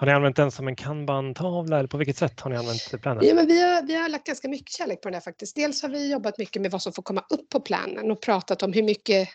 [0.00, 3.26] Har ni använt den som en kanban-tavla eller på vilket sätt har ni använt planen?
[3.26, 5.56] Ja, men vi, har, vi har lagt ganska mycket kärlek på den där faktiskt.
[5.56, 8.62] Dels har vi jobbat mycket med vad som får komma upp på planen och pratat
[8.62, 9.34] om hur mycket eh,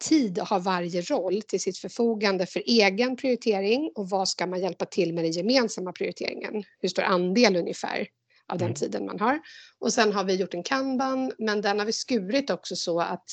[0.00, 4.84] tid har varje roll till sitt förfogande för egen prioritering och vad ska man hjälpa
[4.84, 6.64] till med den gemensamma prioriteringen?
[6.80, 8.08] Hur stor andel ungefär
[8.48, 8.74] av den mm.
[8.74, 9.40] tiden man har?
[9.78, 13.30] Och sen har vi gjort en kanban, men den har vi skurit också så att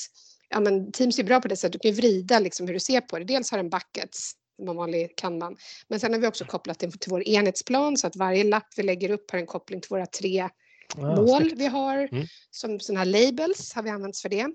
[0.48, 3.00] ja, men Teams är bra på det sättet, du kan vrida liksom hur du ser
[3.00, 3.24] på det.
[3.24, 5.56] Dels har den buckets, som en vanlig kanban,
[5.88, 8.82] men sen har vi också kopplat det till vår enhetsplan så att varje lapp vi
[8.82, 10.48] lägger upp har en koppling till våra tre
[10.96, 11.58] ah, mål snyggt.
[11.58, 12.08] vi har.
[12.12, 12.26] Mm.
[12.50, 14.46] Som sådana här labels har vi använt för det.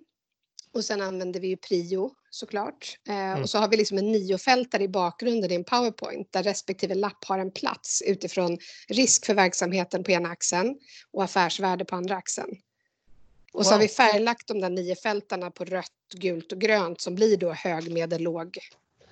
[0.74, 3.00] Och sen använder vi ju prio såklart.
[3.08, 3.42] Eh, mm.
[3.42, 7.26] Och så har vi liksom en niofältare i bakgrunden i en powerpoint där respektive lapp
[7.26, 8.58] har en plats utifrån
[8.88, 10.80] risk för verksamheten på ena axeln
[11.12, 12.58] och affärsvärde på andra axeln.
[13.54, 13.64] Och wow.
[13.64, 17.38] så har vi färglagt de där nio fältarna på rött, gult och grönt som blir
[17.38, 18.58] då hög, medel, låg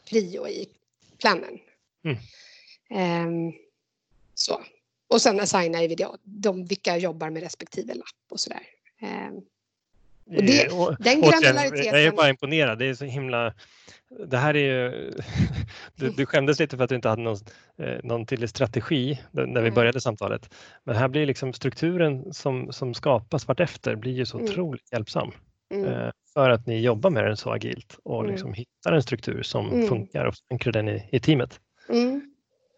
[0.09, 0.69] prio i
[1.17, 1.59] planen.
[2.03, 3.27] Mm.
[3.27, 3.53] Um,
[4.33, 4.61] så.
[5.07, 8.63] Och sen assignar vi då, de vilka jobbar med respektive lapp och sådär.
[9.01, 9.45] Um,
[10.37, 11.85] och det, och, den granulariteten...
[11.85, 12.79] Jag är bara imponerad.
[12.79, 13.53] Det är så himla...
[14.27, 15.11] Det här är ju...
[15.95, 17.37] Du, du skämdes lite för att du inte hade någon,
[17.81, 19.73] eh, någon tydlig strategi när vi mm.
[19.73, 20.53] började samtalet.
[20.83, 24.51] Men här blir liksom strukturen som, som skapas vartefter blir ju så mm.
[24.51, 25.31] otroligt hjälpsam.
[25.73, 25.85] Mm.
[25.85, 28.31] Eh, för att ni jobbar med den så agilt och mm.
[28.31, 29.87] liksom hittar en struktur som mm.
[29.87, 31.59] funkar och förankrar den i, i teamet.
[31.89, 32.21] Mm.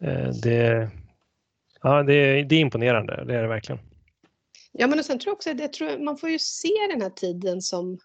[0.00, 0.90] Eh, det,
[1.82, 3.80] ja, det, det är imponerande, det är det verkligen.
[4.72, 7.02] Ja, men och sen tror jag också att jag tror, man får ju se den
[7.02, 7.98] här tiden som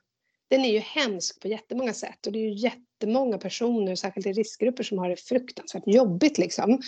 [0.49, 4.33] den är ju hemsk på jättemånga sätt och det är ju jättemånga personer, särskilt i
[4.33, 6.81] riskgrupper, som har det fruktansvärt jobbigt liksom.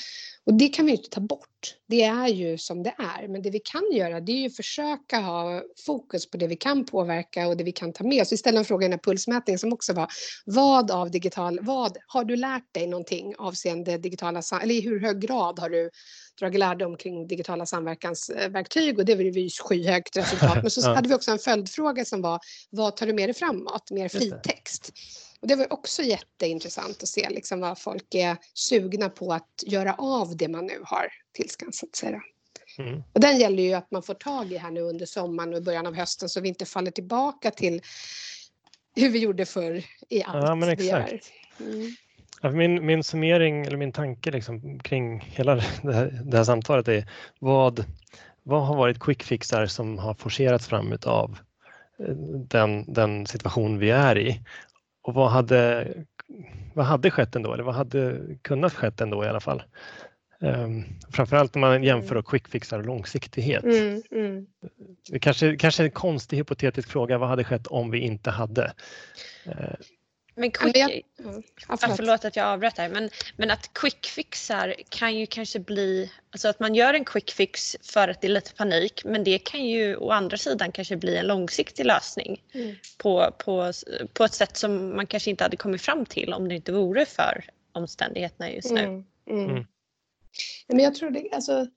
[0.46, 1.76] Och det kan vi ju inte ta bort.
[1.88, 3.28] Det är ju som det är.
[3.28, 6.86] Men det vi kan göra det är ju försöka ha fokus på det vi kan
[6.86, 8.32] påverka och det vi kan ta med oss.
[8.32, 10.08] Vi ställde en fråga i den här pulsmätningen som också var
[10.46, 15.20] vad av digital, vad har du lärt dig någonting avseende digitala, eller i hur hög
[15.20, 15.90] grad har du
[16.40, 20.58] dragit lärdom kring digitala samverkansverktyg och det var ju skyhögt resultat.
[20.62, 23.92] Men så hade vi också en följdfråga som var vad tar du med dig framåt?
[23.92, 24.94] Mer fritext.
[25.40, 29.94] Och det var också jätteintressant att se liksom vad folk är sugna på att göra
[29.94, 32.20] av det man nu har tillskansat sig.
[32.78, 33.04] Mm.
[33.14, 35.88] Och den gäller ju att man får tag i här nu under sommaren och början
[35.88, 37.82] av hösten så vi inte faller tillbaka till
[38.96, 40.82] hur vi gjorde förr i allt ja, men exakt.
[40.82, 41.22] vi gör.
[41.60, 41.96] Mm.
[42.42, 47.06] Min, min summering eller min tanke liksom kring hela det här, det här samtalet är
[47.40, 47.86] vad,
[48.44, 51.38] vad har varit quickfixar som har forcerats fram av
[52.00, 52.16] eh,
[52.48, 54.42] den, den situation vi är i
[55.02, 55.88] och vad hade,
[56.74, 59.64] vad hade skett ändå, eller vad hade kunnat skett ändå i alla fall?
[60.42, 63.64] Um, framförallt när man jämför och quickfixar och långsiktighet.
[63.64, 64.46] Mm, mm.
[65.22, 68.74] Kanske, kanske en konstig hypotetisk fråga, vad hade skett om vi inte hade?
[69.48, 69.76] Uh,
[70.40, 71.04] men quick, ja,
[71.80, 71.98] förlåt.
[71.98, 76.60] förlåt att jag avbröt här, men, men att quickfixar kan ju kanske bli, alltså att
[76.60, 80.12] man gör en quickfix för att det är lite panik, men det kan ju å
[80.12, 82.76] andra sidan kanske bli en långsiktig lösning mm.
[82.98, 83.72] på, på,
[84.14, 87.06] på ett sätt som man kanske inte hade kommit fram till om det inte vore
[87.06, 88.84] för omständigheterna just nu.
[88.84, 89.06] Mm.
[89.30, 89.50] Mm.
[89.50, 89.66] mm.
[90.68, 91.68] Men jag tror det, alltså,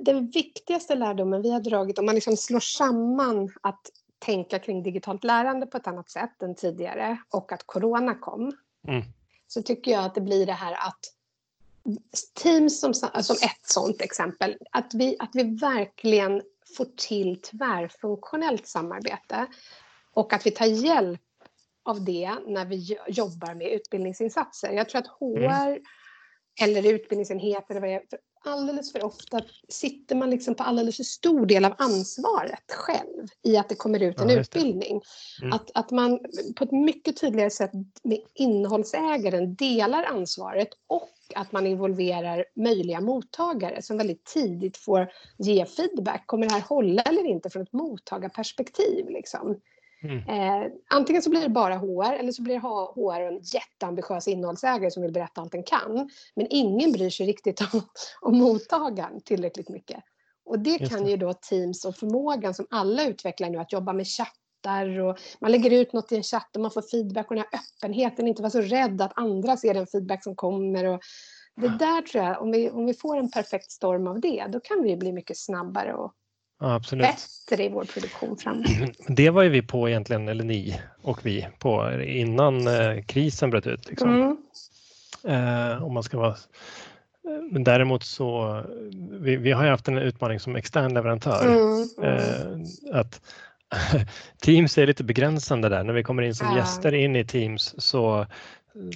[0.00, 3.90] den viktigaste lärdomen vi har dragit, om man liksom slår samman att
[4.24, 8.56] tänka kring digitalt lärande på ett annat sätt än tidigare och att corona kom.
[8.88, 9.02] Mm.
[9.46, 11.00] Så tycker jag att det blir det här att
[12.42, 16.42] Teams som, som ett sådant exempel, att vi, att vi verkligen
[16.76, 19.46] får till tvärfunktionellt samarbete
[20.12, 21.20] och att vi tar hjälp
[21.82, 24.72] av det när vi jobbar med utbildningsinsatser.
[24.72, 25.82] Jag tror att HR mm.
[26.60, 27.80] eller utbildningsenheter
[28.46, 33.56] alldeles för ofta sitter man liksom på alldeles för stor del av ansvaret själv i
[33.56, 35.00] att det kommer ut en ja, utbildning.
[35.42, 35.52] Mm.
[35.52, 36.18] Att, att man
[36.56, 37.70] på ett mycket tydligare sätt
[38.02, 45.66] med innehållsägaren delar ansvaret och att man involverar möjliga mottagare som väldigt tidigt får ge
[45.66, 46.26] feedback.
[46.26, 49.08] Kommer det här hålla eller inte från ett mottagarperspektiv?
[49.08, 49.60] Liksom?
[50.04, 50.18] Mm.
[50.28, 55.02] Eh, antingen så blir det bara HR eller så blir HR en jätteambitiös innehållsägare som
[55.02, 56.10] vill berätta allt den kan.
[56.36, 57.82] Men ingen bryr sig riktigt om,
[58.20, 60.04] om mottagaren tillräckligt mycket.
[60.44, 61.10] Och det Just kan det.
[61.10, 65.50] ju då Teams och förmågan som alla utvecklar nu att jobba med chattar och man
[65.50, 68.42] lägger ut något i en chatt och man får feedback och den här öppenheten, inte
[68.42, 70.84] vara så rädd att andra ser den feedback som kommer.
[70.84, 71.02] Och
[71.56, 74.60] det där tror jag, om vi, om vi får en perfekt storm av det, då
[74.60, 76.14] kan vi bli mycket snabbare och
[76.64, 77.06] Ja, absolut.
[77.48, 78.66] bättre i vår produktion framåt.
[79.08, 83.66] Det var ju vi på egentligen, eller ni och vi, på innan eh, krisen bröt
[83.66, 83.88] ut.
[83.88, 84.10] Liksom.
[84.10, 84.36] Mm.
[85.24, 86.36] Eh, om man ska vara
[87.50, 88.62] men däremot så,
[89.10, 91.46] vi, vi har ju haft en utmaning som extern leverantör.
[91.46, 92.62] Mm, mm.
[92.90, 93.20] Eh, att
[94.42, 95.84] Teams är lite begränsande där.
[95.84, 96.56] När vi kommer in som ja.
[96.56, 98.26] gäster in i Teams så,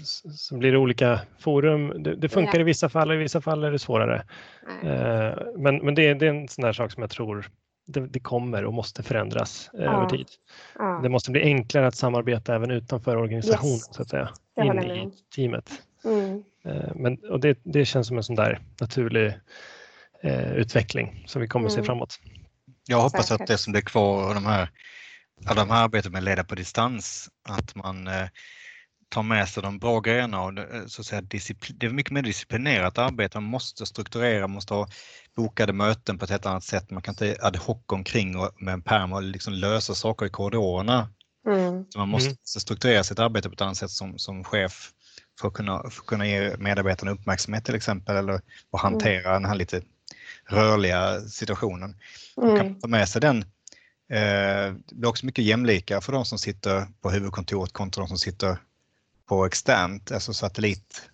[0.05, 2.03] så blir det olika forum.
[2.03, 2.61] Det, det funkar ja.
[2.61, 4.25] i vissa fall och i vissa fall är det svårare.
[4.83, 7.47] Eh, men men det, det, är en sån där sak som jag tror
[7.87, 9.79] det, det kommer och måste förändras ja.
[9.79, 10.27] över tid.
[10.79, 11.01] Ja.
[11.03, 13.95] Det måste bli enklare att samarbeta även utanför organisationen yes.
[13.95, 14.29] så att säga,
[14.63, 15.71] in i teamet.
[16.05, 16.45] Mm.
[16.95, 19.35] Men, och det, det känns som en sån där naturlig
[20.23, 21.77] eh, utveckling som vi kommer mm.
[21.77, 22.21] se framåt.
[22.89, 24.71] Jag hoppas att det som blir kvar av de här,
[25.51, 28.29] av de här arbetet med leda på distans, att man eh,
[29.09, 32.23] tar med sig de bra grejerna och eh, så att säga, det är mycket mer
[32.23, 33.41] disciplinerat arbete.
[33.41, 34.89] Man måste strukturera, man måste ha
[35.37, 36.91] bokade möten på ett helt annat sätt.
[36.91, 40.31] Man kan inte ad hoc omkring och med en pärm och liksom lösa saker i
[40.31, 41.09] korridorerna.
[41.47, 41.85] Mm.
[41.89, 42.37] Så man måste mm.
[42.45, 44.91] strukturera sitt arbete på ett annat sätt som, som chef
[45.41, 48.41] för att kunna, för att kunna ge medarbetarna uppmärksamhet till exempel eller
[48.71, 49.43] och hantera mm.
[49.43, 49.83] den här lite
[50.49, 51.97] rörliga situationen.
[52.37, 52.49] Mm.
[52.49, 53.39] Man kan ta med sig den.
[54.13, 58.19] Eh, det blir också mycket jämlika för de som sitter på huvudkontoret kontra de som
[58.19, 58.59] sitter
[59.29, 61.11] på externt, alltså satellit.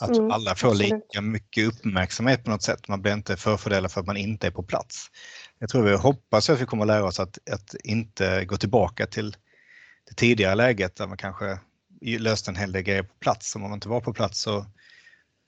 [0.00, 0.92] Att mm, alla får absolut.
[0.92, 2.88] lika mycket uppmärksamhet på något sätt.
[2.88, 5.10] Man blir inte förfördelad för att man inte är på plats.
[5.58, 9.36] Jag tror vi hoppas att vi kommer lära oss att, att inte gå tillbaka till
[10.08, 11.58] det tidigare läget där man kanske
[12.00, 13.56] löste en hel del grejer på plats.
[13.56, 14.66] Om man inte var på plats så,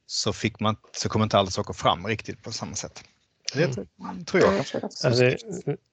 [0.06, 3.04] så, fick man, så kom inte alla saker fram riktigt på samma sätt.
[3.54, 4.24] Det mm.
[4.24, 4.54] tror jag.
[5.04, 5.24] Alltså,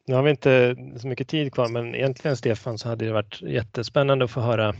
[0.07, 3.41] nu har vi inte så mycket tid kvar, men egentligen Stefan så hade det varit
[3.41, 4.75] jättespännande att få höra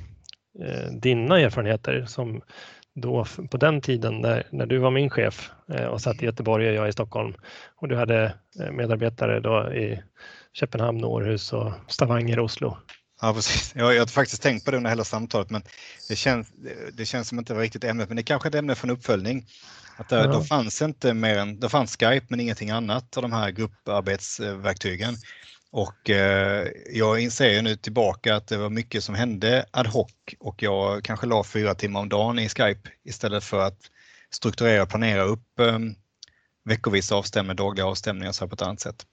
[0.61, 2.41] eh, dina erfarenheter som
[2.95, 6.69] då på den tiden när, när du var min chef eh, och satt i Göteborg
[6.69, 7.33] och jag i Stockholm
[7.75, 10.01] och du hade eh, medarbetare då i
[10.53, 12.77] Köpenhamn, Århus och Stavanger, Oslo.
[13.21, 13.73] Ja, precis.
[13.75, 15.61] Jag, jag har faktiskt tänkt på det under hela samtalet, men
[16.09, 16.47] det känns,
[16.93, 18.09] det känns som att det var riktigt ämnet.
[18.09, 19.45] Men det är kanske ett ämne för en uppföljning.
[19.97, 20.27] Att det, ja.
[20.27, 25.15] Då fanns inte mer än, det fanns Skype men ingenting annat av de här grupparbetsverktygen.
[25.75, 30.11] Och eh, jag inser ju nu tillbaka att det var mycket som hände ad hoc
[30.39, 33.77] och jag kanske la fyra timmar om dagen i Skype istället för att
[34.29, 35.79] strukturera och planera upp eh,
[36.65, 39.05] veckovisa avstämningar, dagliga avstämningar så på ett annat sätt.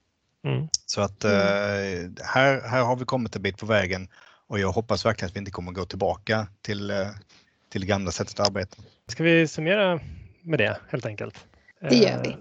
[0.47, 0.69] Mm.
[0.87, 1.37] Så att mm.
[1.37, 4.09] eh, här, här har vi kommit en bit på vägen
[4.47, 7.09] och jag hoppas verkligen att vi inte kommer gå tillbaka till, eh,
[7.71, 8.77] till det gamla sättet att arbeta.
[9.09, 10.01] Ska vi summera
[10.43, 11.47] med det helt enkelt?
[11.91, 12.37] Det gör vi.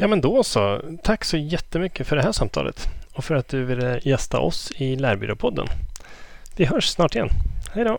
[0.00, 0.80] Ja men då så.
[1.02, 4.96] Tack så jättemycket för det här samtalet och för att du ville gästa oss i
[4.96, 5.66] Lärbyråpodden.
[6.56, 7.28] Vi hörs snart igen.
[7.72, 7.98] Hej då!